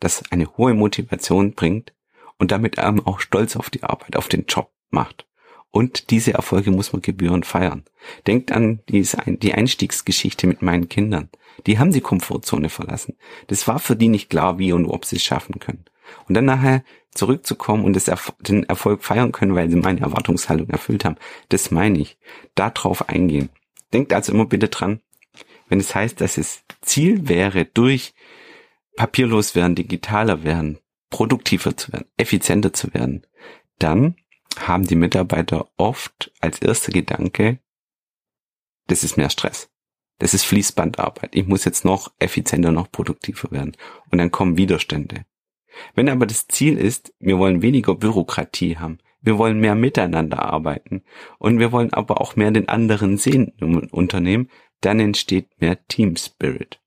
das 0.00 0.22
eine 0.30 0.56
hohe 0.56 0.74
Motivation 0.74 1.54
bringt 1.54 1.92
und 2.38 2.50
damit 2.50 2.78
auch 2.78 3.20
stolz 3.20 3.56
auf 3.56 3.70
die 3.70 3.82
Arbeit, 3.82 4.16
auf 4.16 4.28
den 4.28 4.46
Job 4.46 4.70
macht. 4.90 5.26
Und 5.70 6.10
diese 6.10 6.34
Erfolge 6.34 6.70
muss 6.70 6.92
man 6.92 7.00
gebührend 7.00 7.46
feiern. 7.46 7.84
Denkt 8.26 8.52
an 8.52 8.80
die 8.86 9.54
Einstiegsgeschichte 9.54 10.46
mit 10.46 10.60
meinen 10.60 10.88
Kindern. 10.88 11.30
Die 11.66 11.78
haben 11.78 11.92
die 11.92 12.02
Komfortzone 12.02 12.68
verlassen. 12.68 13.16
Das 13.46 13.66
war 13.68 13.78
für 13.78 13.96
die 13.96 14.08
nicht 14.08 14.28
klar, 14.28 14.58
wie 14.58 14.72
und 14.72 14.86
ob 14.86 15.06
sie 15.06 15.16
es 15.16 15.24
schaffen 15.24 15.60
können. 15.60 15.84
Und 16.28 16.34
dann 16.34 16.44
nachher 16.44 16.82
zurückzukommen 17.14 17.84
und 17.84 18.00
den 18.48 18.64
Erfolg 18.64 19.04
feiern 19.04 19.32
können, 19.32 19.54
weil 19.54 19.68
sie 19.68 19.76
meine 19.76 20.00
Erwartungshaltung 20.00 20.68
erfüllt 20.70 21.04
haben. 21.04 21.16
Das 21.50 21.70
meine 21.70 21.98
ich. 21.98 22.18
Darauf 22.54 23.08
eingehen. 23.08 23.50
Denkt 23.92 24.12
also 24.12 24.32
immer 24.32 24.46
bitte 24.46 24.68
dran, 24.68 25.00
wenn 25.68 25.80
es 25.80 25.94
heißt, 25.94 26.20
dass 26.20 26.38
es 26.38 26.64
Ziel 26.80 27.28
wäre, 27.28 27.64
durch 27.66 28.14
papierlos 28.96 29.54
werden, 29.54 29.74
digitaler 29.74 30.44
werden, 30.44 30.78
produktiver 31.10 31.76
zu 31.76 31.92
werden, 31.92 32.06
effizienter 32.16 32.72
zu 32.72 32.92
werden, 32.94 33.26
dann 33.78 34.16
haben 34.58 34.86
die 34.86 34.96
Mitarbeiter 34.96 35.68
oft 35.76 36.32
als 36.40 36.60
erster 36.60 36.92
Gedanke, 36.92 37.58
das 38.86 39.04
ist 39.04 39.16
mehr 39.16 39.30
Stress. 39.30 39.70
Das 40.18 40.34
ist 40.34 40.44
Fließbandarbeit. 40.44 41.34
Ich 41.34 41.46
muss 41.46 41.64
jetzt 41.64 41.84
noch 41.84 42.12
effizienter, 42.18 42.70
noch 42.70 42.92
produktiver 42.92 43.50
werden. 43.50 43.76
Und 44.10 44.18
dann 44.18 44.30
kommen 44.30 44.56
Widerstände. 44.56 45.24
Wenn 45.94 46.08
aber 46.08 46.26
das 46.26 46.48
Ziel 46.48 46.78
ist, 46.78 47.14
wir 47.18 47.38
wollen 47.38 47.62
weniger 47.62 47.94
Bürokratie 47.94 48.76
haben, 48.76 48.98
wir 49.20 49.38
wollen 49.38 49.60
mehr 49.60 49.74
miteinander 49.74 50.42
arbeiten 50.42 51.02
und 51.38 51.58
wir 51.58 51.72
wollen 51.72 51.92
aber 51.92 52.20
auch 52.20 52.36
mehr 52.36 52.50
den 52.50 52.68
anderen 52.68 53.16
sehen 53.16 53.52
im 53.58 53.78
Unternehmen, 53.90 54.50
dann 54.80 55.00
entsteht 55.00 55.48
mehr 55.60 55.86
Team 55.86 56.16
Spirit. 56.16 56.81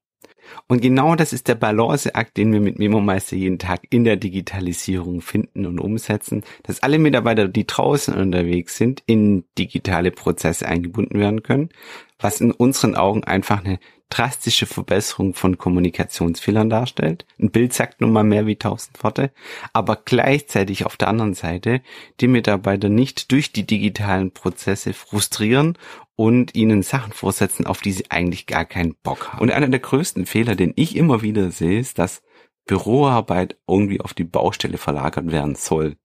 Und 0.68 0.80
genau 0.80 1.14
das 1.14 1.32
ist 1.32 1.48
der 1.48 1.54
Balanceakt, 1.54 2.36
den 2.36 2.52
wir 2.52 2.60
mit 2.60 2.78
MemoMeister 2.78 3.36
jeden 3.36 3.58
Tag 3.58 3.82
in 3.90 4.04
der 4.04 4.16
Digitalisierung 4.16 5.20
finden 5.20 5.66
und 5.66 5.78
umsetzen, 5.78 6.44
dass 6.62 6.82
alle 6.82 6.98
Mitarbeiter, 6.98 7.48
die 7.48 7.66
draußen 7.66 8.14
unterwegs 8.14 8.76
sind, 8.76 9.02
in 9.06 9.44
digitale 9.58 10.10
Prozesse 10.10 10.66
eingebunden 10.66 11.18
werden 11.18 11.42
können, 11.42 11.70
was 12.18 12.40
in 12.40 12.50
unseren 12.50 12.96
Augen 12.96 13.24
einfach 13.24 13.64
eine 13.64 13.78
drastische 14.08 14.66
Verbesserung 14.66 15.34
von 15.34 15.58
Kommunikationsfehlern 15.58 16.70
darstellt. 16.70 17.26
Ein 17.40 17.50
Bild 17.50 17.72
sagt 17.72 18.00
nun 18.00 18.12
mal 18.12 18.22
mehr 18.22 18.46
wie 18.46 18.56
tausend 18.56 19.02
Worte, 19.02 19.32
aber 19.72 19.96
gleichzeitig 19.96 20.86
auf 20.86 20.96
der 20.96 21.08
anderen 21.08 21.34
Seite 21.34 21.82
die 22.20 22.28
Mitarbeiter 22.28 22.88
nicht 22.88 23.32
durch 23.32 23.52
die 23.52 23.66
digitalen 23.66 24.30
Prozesse 24.30 24.92
frustrieren 24.92 25.76
und 26.16 26.54
ihnen 26.54 26.82
Sachen 26.82 27.12
vorsetzen, 27.12 27.66
auf 27.66 27.80
die 27.82 27.92
sie 27.92 28.10
eigentlich 28.10 28.46
gar 28.46 28.64
keinen 28.64 28.94
Bock 29.02 29.32
haben. 29.32 29.42
Und 29.42 29.50
einer 29.50 29.68
der 29.68 29.80
größten 29.80 30.26
Fehler, 30.26 30.56
den 30.56 30.72
ich 30.74 30.96
immer 30.96 31.22
wieder 31.22 31.50
sehe, 31.50 31.78
ist, 31.78 31.98
dass 31.98 32.22
Büroarbeit 32.64 33.58
irgendwie 33.68 34.00
auf 34.00 34.14
die 34.14 34.24
Baustelle 34.24 34.78
verlagert 34.78 35.30
werden 35.30 35.54
soll. 35.54 35.96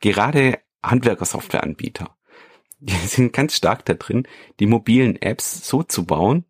Gerade 0.00 0.60
Handwerkersoftwareanbieter, 0.82 2.16
die 2.78 2.94
sind 3.06 3.32
ganz 3.32 3.56
stark 3.56 3.84
da 3.86 3.94
drin, 3.94 4.28
die 4.60 4.66
mobilen 4.66 5.20
Apps 5.20 5.66
so 5.66 5.82
zu 5.82 6.04
bauen 6.04 6.44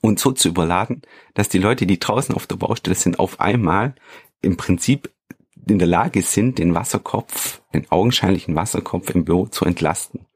und 0.00 0.18
so 0.18 0.32
zu 0.32 0.48
überladen, 0.48 1.02
dass 1.34 1.48
die 1.48 1.58
Leute, 1.58 1.86
die 1.86 2.00
draußen 2.00 2.34
auf 2.34 2.46
der 2.46 2.56
Baustelle 2.56 2.96
sind, 2.96 3.18
auf 3.18 3.40
einmal 3.40 3.94
im 4.40 4.56
Prinzip 4.56 5.12
in 5.68 5.78
der 5.78 5.88
Lage 5.88 6.22
sind, 6.22 6.58
den 6.58 6.74
Wasserkopf, 6.74 7.60
den 7.74 7.90
augenscheinlichen 7.90 8.56
Wasserkopf 8.56 9.10
im 9.10 9.24
Büro 9.24 9.46
zu 9.46 9.64
entlasten. 9.64 10.26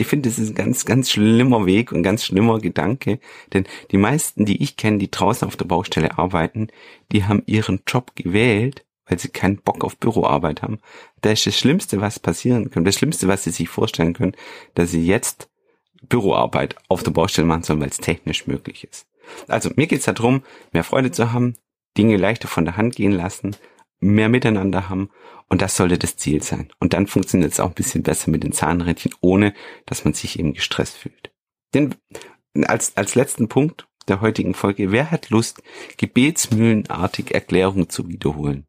Ich 0.00 0.06
finde, 0.06 0.30
das 0.30 0.38
ist 0.38 0.52
ein 0.52 0.54
ganz, 0.54 0.86
ganz 0.86 1.10
schlimmer 1.10 1.66
Weg 1.66 1.92
und 1.92 2.02
ganz 2.02 2.24
schlimmer 2.24 2.58
Gedanke, 2.58 3.20
denn 3.52 3.64
die 3.90 3.98
meisten, 3.98 4.46
die 4.46 4.62
ich 4.62 4.78
kenne, 4.78 4.96
die 4.96 5.10
draußen 5.10 5.46
auf 5.46 5.56
der 5.56 5.66
Baustelle 5.66 6.16
arbeiten, 6.16 6.68
die 7.12 7.24
haben 7.24 7.42
ihren 7.44 7.82
Job 7.86 8.12
gewählt, 8.16 8.86
weil 9.04 9.18
sie 9.18 9.28
keinen 9.28 9.58
Bock 9.58 9.84
auf 9.84 9.98
Büroarbeit 9.98 10.62
haben. 10.62 10.78
Da 11.20 11.32
ist 11.32 11.46
das 11.46 11.58
Schlimmste, 11.58 12.00
was 12.00 12.18
passieren 12.18 12.70
kann, 12.70 12.86
das 12.86 12.94
Schlimmste, 12.94 13.28
was 13.28 13.44
sie 13.44 13.50
sich 13.50 13.68
vorstellen 13.68 14.14
können, 14.14 14.34
dass 14.72 14.90
sie 14.90 15.04
jetzt 15.04 15.50
Büroarbeit 16.08 16.76
auf 16.88 17.02
der 17.02 17.10
Baustelle 17.10 17.46
machen 17.46 17.64
sollen, 17.64 17.82
weil 17.82 17.90
es 17.90 17.98
technisch 17.98 18.46
möglich 18.46 18.84
ist. 18.90 19.06
Also 19.48 19.68
mir 19.76 19.86
geht's 19.86 20.06
darum, 20.06 20.44
mehr 20.72 20.82
Freude 20.82 21.10
zu 21.10 21.30
haben, 21.30 21.56
Dinge 21.98 22.16
leichter 22.16 22.48
von 22.48 22.64
der 22.64 22.78
Hand 22.78 22.96
gehen 22.96 23.12
lassen, 23.12 23.54
mehr 24.00 24.28
miteinander 24.28 24.88
haben 24.88 25.10
und 25.48 25.62
das 25.62 25.76
sollte 25.76 25.98
das 25.98 26.16
Ziel 26.16 26.42
sein. 26.42 26.72
Und 26.78 26.92
dann 26.92 27.06
funktioniert 27.06 27.52
es 27.52 27.60
auch 27.60 27.68
ein 27.68 27.74
bisschen 27.74 28.02
besser 28.02 28.30
mit 28.30 28.42
den 28.42 28.52
Zahnrädchen, 28.52 29.12
ohne 29.20 29.54
dass 29.86 30.04
man 30.04 30.14
sich 30.14 30.38
eben 30.38 30.54
gestresst 30.54 30.96
fühlt. 30.96 31.32
Denn 31.74 31.94
als, 32.64 32.96
als 32.96 33.14
letzten 33.14 33.48
Punkt 33.48 33.86
der 34.08 34.20
heutigen 34.20 34.54
Folge, 34.54 34.92
wer 34.92 35.10
hat 35.10 35.30
Lust, 35.30 35.62
gebetsmühlenartig 35.96 37.34
Erklärungen 37.34 37.88
zu 37.88 38.08
wiederholen? 38.08 38.66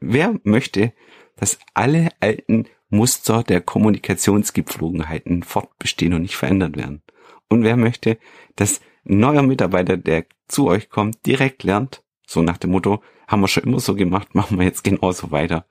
Wer 0.00 0.38
möchte, 0.44 0.92
dass 1.36 1.58
alle 1.74 2.08
alten 2.20 2.66
Muster 2.88 3.42
der 3.42 3.60
Kommunikationsgepflogenheiten 3.60 5.42
fortbestehen 5.42 6.14
und 6.14 6.22
nicht 6.22 6.36
verändert 6.36 6.76
werden? 6.76 7.02
Und 7.48 7.64
wer 7.64 7.76
möchte, 7.76 8.18
dass 8.56 8.80
ein 9.06 9.18
neuer 9.18 9.42
Mitarbeiter, 9.42 9.96
der 9.96 10.26
zu 10.48 10.68
euch 10.68 10.88
kommt, 10.88 11.26
direkt 11.26 11.62
lernt, 11.62 12.03
so 12.26 12.42
nach 12.42 12.58
dem 12.58 12.70
Motto, 12.70 13.02
haben 13.26 13.40
wir 13.40 13.48
schon 13.48 13.64
immer 13.64 13.80
so 13.80 13.94
gemacht, 13.94 14.34
machen 14.34 14.58
wir 14.58 14.64
jetzt 14.64 14.84
genauso 14.84 15.30
weiter. 15.30 15.66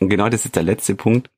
Und 0.00 0.08
genau 0.08 0.28
das 0.28 0.44
ist 0.44 0.56
der 0.56 0.62
letzte 0.62 0.94
Punkt 0.94 1.30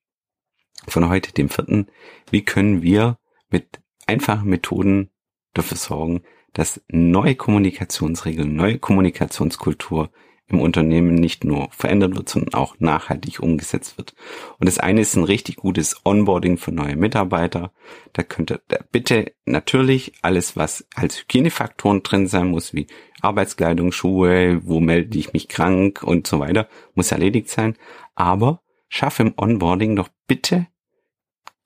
von 0.86 1.08
heute, 1.08 1.32
dem 1.32 1.48
vierten. 1.48 1.88
Wie 2.30 2.44
können 2.44 2.82
wir 2.82 3.18
mit 3.48 3.80
einfachen 4.06 4.48
Methoden 4.48 5.10
dafür 5.54 5.76
sorgen, 5.76 6.22
dass 6.52 6.82
neue 6.88 7.34
Kommunikationsregeln, 7.34 8.54
neue 8.54 8.78
Kommunikationskultur 8.78 10.10
im 10.48 10.60
Unternehmen 10.60 11.14
nicht 11.14 11.44
nur 11.44 11.68
verändert 11.70 12.14
wird, 12.14 12.28
sondern 12.28 12.54
auch 12.54 12.76
nachhaltig 12.78 13.40
umgesetzt 13.40 13.98
wird. 13.98 14.14
Und 14.58 14.66
das 14.66 14.78
eine 14.78 15.00
ist 15.00 15.16
ein 15.16 15.24
richtig 15.24 15.56
gutes 15.56 16.00
Onboarding 16.04 16.56
für 16.56 16.72
neue 16.72 16.96
Mitarbeiter. 16.96 17.72
Da 18.12 18.22
könnte 18.22 18.62
da 18.68 18.78
bitte 18.92 19.32
natürlich 19.44 20.12
alles, 20.22 20.56
was 20.56 20.86
als 20.94 21.18
Hygienefaktoren 21.20 22.02
drin 22.02 22.28
sein 22.28 22.48
muss, 22.48 22.74
wie 22.74 22.86
Arbeitskleidung, 23.20 23.90
Schuhe, 23.90 24.60
wo 24.64 24.78
melde 24.78 25.18
ich 25.18 25.32
mich 25.32 25.48
krank 25.48 26.02
und 26.02 26.26
so 26.26 26.38
weiter, 26.38 26.68
muss 26.94 27.10
erledigt 27.10 27.48
sein. 27.48 27.74
Aber 28.14 28.62
schaffe 28.88 29.24
im 29.24 29.34
Onboarding 29.36 29.96
doch 29.96 30.08
bitte 30.28 30.68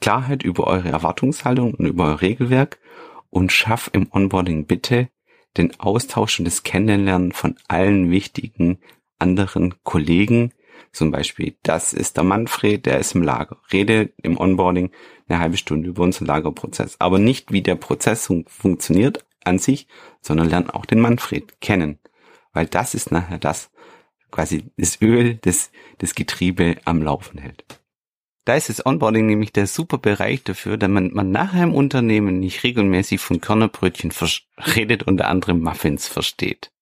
Klarheit 0.00 0.42
über 0.42 0.66
eure 0.66 0.88
Erwartungshaltung 0.88 1.74
und 1.74 1.84
über 1.86 2.06
euer 2.06 2.20
Regelwerk 2.22 2.78
und 3.28 3.52
schaff 3.52 3.90
im 3.92 4.08
Onboarding 4.10 4.64
bitte 4.66 5.08
den 5.56 5.78
Austausch 5.80 6.38
und 6.38 6.44
das 6.44 6.62
Kennenlernen 6.62 7.32
von 7.32 7.56
allen 7.68 8.10
wichtigen 8.10 8.78
anderen 9.18 9.74
Kollegen. 9.82 10.52
Zum 10.92 11.10
Beispiel, 11.10 11.56
das 11.62 11.92
ist 11.92 12.16
der 12.16 12.24
Manfred, 12.24 12.86
der 12.86 12.98
ist 12.98 13.14
im 13.14 13.22
Lager. 13.22 13.58
Rede 13.72 14.12
im 14.22 14.38
Onboarding 14.38 14.90
eine 15.28 15.38
halbe 15.38 15.56
Stunde 15.56 15.88
über 15.88 16.02
unseren 16.02 16.26
Lagerprozess. 16.26 16.96
Aber 16.98 17.18
nicht, 17.18 17.52
wie 17.52 17.62
der 17.62 17.76
Prozess 17.76 18.26
fun 18.26 18.44
funktioniert 18.48 19.24
an 19.44 19.58
sich, 19.58 19.86
sondern 20.20 20.48
lern 20.48 20.70
auch 20.70 20.86
den 20.86 21.00
Manfred 21.00 21.60
kennen. 21.60 21.98
Weil 22.52 22.66
das 22.66 22.94
ist 22.94 23.12
nachher 23.12 23.38
das, 23.38 23.70
quasi 24.30 24.64
das 24.76 25.00
Öl, 25.00 25.36
das 25.42 25.70
das 25.98 26.14
Getriebe 26.14 26.76
am 26.84 27.02
Laufen 27.02 27.38
hält. 27.38 27.64
Da 28.44 28.54
ist 28.54 28.68
das 28.68 28.84
Onboarding 28.84 29.26
nämlich 29.26 29.52
der 29.52 29.66
super 29.66 29.98
Bereich 29.98 30.42
dafür, 30.44 30.76
da 30.76 30.88
man, 30.88 31.12
man 31.12 31.30
nachher 31.30 31.64
im 31.64 31.74
Unternehmen 31.74 32.40
nicht 32.40 32.64
regelmäßig 32.64 33.20
von 33.20 33.40
Körnerbrötchen 33.40 34.12
redet, 34.76 35.02
unter 35.02 35.28
anderem 35.28 35.60
Muffins 35.60 36.08
versteht. 36.08 36.72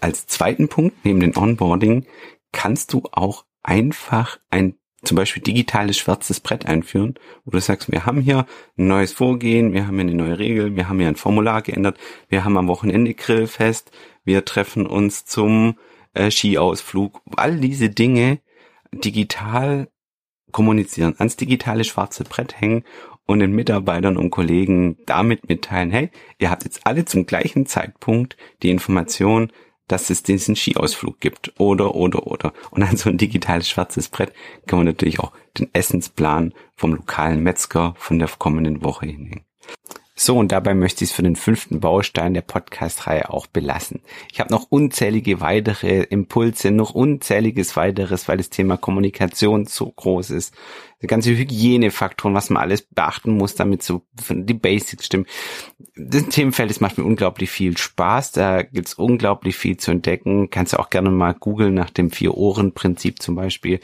Als 0.00 0.26
zweiten 0.26 0.68
Punkt 0.68 1.04
neben 1.04 1.20
dem 1.20 1.36
Onboarding 1.36 2.06
kannst 2.52 2.92
du 2.92 3.02
auch 3.12 3.44
einfach 3.62 4.38
ein 4.50 4.74
zum 5.04 5.16
Beispiel 5.16 5.42
digitales 5.42 5.98
schwarzes 5.98 6.38
Brett 6.40 6.66
einführen, 6.66 7.14
wo 7.44 7.50
du 7.50 7.60
sagst, 7.60 7.90
wir 7.90 8.06
haben 8.06 8.20
hier 8.20 8.46
ein 8.78 8.86
neues 8.86 9.12
Vorgehen, 9.12 9.72
wir 9.72 9.86
haben 9.86 9.94
hier 9.94 10.02
eine 10.02 10.14
neue 10.14 10.38
Regel, 10.38 10.76
wir 10.76 10.88
haben 10.88 11.00
hier 11.00 11.08
ein 11.08 11.16
Formular 11.16 11.62
geändert, 11.62 11.98
wir 12.28 12.44
haben 12.44 12.56
am 12.56 12.68
Wochenende 12.68 13.12
Grillfest, 13.14 13.90
wir 14.24 14.44
treffen 14.44 14.86
uns 14.86 15.24
zum 15.24 15.76
äh, 16.14 16.30
Skiausflug. 16.30 17.20
All 17.36 17.58
diese 17.58 17.90
Dinge 17.90 18.38
digital 18.92 19.88
kommunizieren, 20.52 21.14
ans 21.18 21.36
digitale 21.36 21.84
schwarze 21.84 22.24
Brett 22.24 22.60
hängen 22.60 22.84
und 23.26 23.40
den 23.40 23.52
Mitarbeitern 23.52 24.16
und 24.16 24.30
Kollegen 24.30 24.98
damit 25.06 25.48
mitteilen, 25.48 25.90
hey, 25.90 26.10
ihr 26.38 26.50
habt 26.50 26.64
jetzt 26.64 26.86
alle 26.86 27.04
zum 27.04 27.26
gleichen 27.26 27.66
Zeitpunkt 27.66 28.36
die 28.62 28.70
Information, 28.70 29.52
dass 29.88 30.10
es 30.10 30.22
diesen 30.22 30.56
Skiausflug 30.56 31.20
gibt 31.20 31.52
oder, 31.58 31.94
oder, 31.94 32.26
oder. 32.26 32.52
Und 32.70 32.82
an 32.82 32.96
so 32.96 33.10
ein 33.10 33.18
digitales 33.18 33.68
schwarzes 33.68 34.08
Brett 34.08 34.32
kann 34.66 34.78
man 34.78 34.86
natürlich 34.86 35.20
auch 35.20 35.32
den 35.58 35.68
Essensplan 35.72 36.54
vom 36.76 36.94
lokalen 36.94 37.42
Metzger 37.42 37.94
von 37.98 38.18
der 38.18 38.28
kommenden 38.38 38.82
Woche 38.82 39.06
hinhängen. 39.06 39.44
So, 40.14 40.36
und 40.36 40.52
dabei 40.52 40.74
möchte 40.74 41.04
ich 41.04 41.10
es 41.10 41.16
für 41.16 41.22
den 41.22 41.36
fünften 41.36 41.80
Baustein 41.80 42.34
der 42.34 42.42
Podcast-Reihe 42.42 43.30
auch 43.30 43.46
belassen. 43.46 44.02
Ich 44.30 44.40
habe 44.40 44.52
noch 44.52 44.66
unzählige 44.68 45.40
weitere 45.40 46.02
Impulse, 46.02 46.70
noch 46.70 46.90
unzähliges 46.90 47.76
weiteres, 47.76 48.28
weil 48.28 48.36
das 48.36 48.50
Thema 48.50 48.76
Kommunikation 48.76 49.64
so 49.64 49.90
groß 49.90 50.30
ist. 50.30 50.54
Die 51.00 51.06
ganze 51.06 51.30
Hygienefaktoren, 51.30 52.34
was 52.34 52.50
man 52.50 52.62
alles 52.62 52.82
beachten 52.82 53.38
muss, 53.38 53.54
damit 53.54 53.82
so 53.82 54.02
die 54.28 54.54
Basics 54.54 55.06
stimmen. 55.06 55.26
Das 55.96 56.28
Themenfeld, 56.28 56.68
das 56.68 56.80
macht 56.80 56.98
mir 56.98 57.04
unglaublich 57.04 57.50
viel 57.50 57.78
Spaß. 57.78 58.32
Da 58.32 58.62
gibt's 58.62 58.94
unglaublich 58.94 59.56
viel 59.56 59.78
zu 59.78 59.92
entdecken. 59.92 60.50
Kannst 60.50 60.74
du 60.74 60.78
auch 60.78 60.90
gerne 60.90 61.10
mal 61.10 61.32
googeln 61.32 61.72
nach 61.72 61.90
dem 61.90 62.10
Vier-Ohren-Prinzip 62.10 63.22
zum 63.22 63.34
Beispiel. 63.34 63.80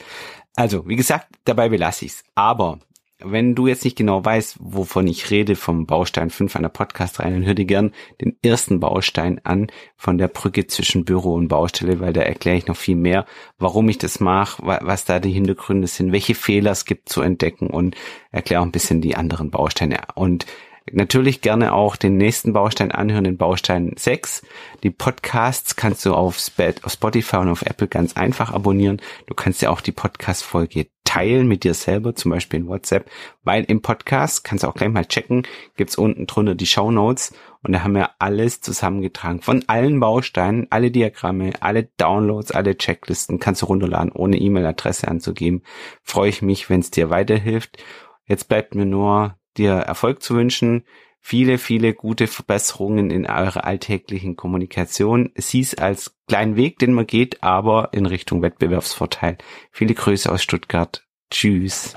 Also, 0.54 0.86
wie 0.88 0.96
gesagt, 0.96 1.28
dabei 1.44 1.70
belasse 1.70 2.04
ich's. 2.04 2.22
Aber 2.34 2.80
wenn 3.20 3.54
du 3.56 3.66
jetzt 3.66 3.84
nicht 3.84 3.96
genau 3.96 4.24
weißt, 4.24 4.58
wovon 4.60 5.08
ich 5.08 5.30
rede 5.30 5.56
vom 5.56 5.86
Baustein 5.86 6.30
5 6.30 6.54
einer 6.54 6.68
Podcast 6.68 7.18
rein, 7.18 7.32
dann 7.32 7.46
hör 7.46 7.54
dir 7.54 7.64
gern 7.64 7.92
den 8.20 8.38
ersten 8.42 8.78
Baustein 8.78 9.40
an 9.44 9.66
von 9.96 10.18
der 10.18 10.28
Brücke 10.28 10.68
zwischen 10.68 11.04
Büro 11.04 11.34
und 11.34 11.48
Baustelle, 11.48 11.98
weil 11.98 12.12
da 12.12 12.20
erkläre 12.20 12.56
ich 12.56 12.68
noch 12.68 12.76
viel 12.76 12.96
mehr, 12.96 13.26
warum 13.58 13.88
ich 13.88 13.98
das 13.98 14.20
mache, 14.20 14.62
was 14.64 15.04
da 15.04 15.18
die 15.18 15.32
Hintergründe 15.32 15.88
sind, 15.88 16.12
welche 16.12 16.36
Fehler 16.36 16.70
es 16.70 16.84
gibt 16.84 17.08
zu 17.08 17.20
entdecken 17.20 17.68
und 17.68 17.96
erkläre 18.30 18.62
auch 18.62 18.66
ein 18.66 18.72
bisschen 18.72 19.00
die 19.00 19.16
anderen 19.16 19.50
Bausteine. 19.50 19.98
Und 20.14 20.46
natürlich 20.92 21.40
gerne 21.40 21.74
auch 21.74 21.96
den 21.96 22.16
nächsten 22.16 22.52
Baustein 22.52 22.92
anhören, 22.92 23.24
den 23.24 23.36
Baustein 23.36 23.92
6. 23.96 24.42
Die 24.82 24.90
Podcasts 24.90 25.76
kannst 25.76 26.06
du 26.06 26.14
auf 26.14 26.38
Spotify 26.38 27.36
und 27.36 27.48
auf 27.48 27.62
Apple 27.62 27.88
ganz 27.88 28.16
einfach 28.16 28.52
abonnieren. 28.52 29.02
Du 29.26 29.34
kannst 29.34 29.60
ja 29.60 29.70
auch 29.70 29.80
die 29.80 29.92
Podcast-Folge 29.92 30.86
teilen 31.18 31.48
mit 31.48 31.64
dir 31.64 31.74
selber, 31.74 32.14
zum 32.14 32.30
Beispiel 32.30 32.60
in 32.60 32.68
WhatsApp, 32.68 33.10
weil 33.42 33.64
im 33.64 33.82
Podcast, 33.82 34.44
kannst 34.44 34.62
du 34.62 34.68
auch 34.68 34.74
gleich 34.74 34.88
mal 34.88 35.04
checken, 35.04 35.46
gibt's 35.76 35.96
unten 35.96 36.26
drunter 36.26 36.54
die 36.54 36.66
Show 36.66 36.86
und 36.86 37.72
da 37.72 37.82
haben 37.82 37.94
wir 37.94 38.10
alles 38.20 38.60
zusammengetragen. 38.60 39.40
Von 39.40 39.64
allen 39.66 39.98
Bausteinen, 39.98 40.68
alle 40.70 40.92
Diagramme, 40.92 41.54
alle 41.60 41.88
Downloads, 41.96 42.52
alle 42.52 42.78
Checklisten 42.78 43.40
kannst 43.40 43.62
du 43.62 43.66
runterladen, 43.66 44.12
ohne 44.12 44.36
E-Mail-Adresse 44.36 45.08
anzugeben. 45.08 45.62
Freue 46.04 46.28
ich 46.28 46.40
mich, 46.40 46.70
wenn 46.70 46.80
es 46.80 46.92
dir 46.92 47.10
weiterhilft. 47.10 47.82
Jetzt 48.26 48.48
bleibt 48.48 48.76
mir 48.76 48.86
nur, 48.86 49.36
dir 49.56 49.72
Erfolg 49.72 50.22
zu 50.22 50.36
wünschen 50.36 50.84
viele, 51.20 51.58
viele 51.58 51.94
gute 51.94 52.26
Verbesserungen 52.26 53.10
in 53.10 53.26
eurer 53.26 53.64
alltäglichen 53.64 54.36
Kommunikation. 54.36 55.30
Sieh 55.34 55.60
es 55.60 55.74
als 55.74 56.16
kleinen 56.26 56.56
Weg, 56.56 56.78
den 56.78 56.92
man 56.92 57.06
geht, 57.06 57.42
aber 57.42 57.90
in 57.92 58.06
Richtung 58.06 58.40
Wettbewerbsvorteil. 58.40 59.36
Viele 59.70 59.94
Grüße 59.94 60.30
aus 60.30 60.42
Stuttgart. 60.42 61.07
Tschüss. 61.30 61.94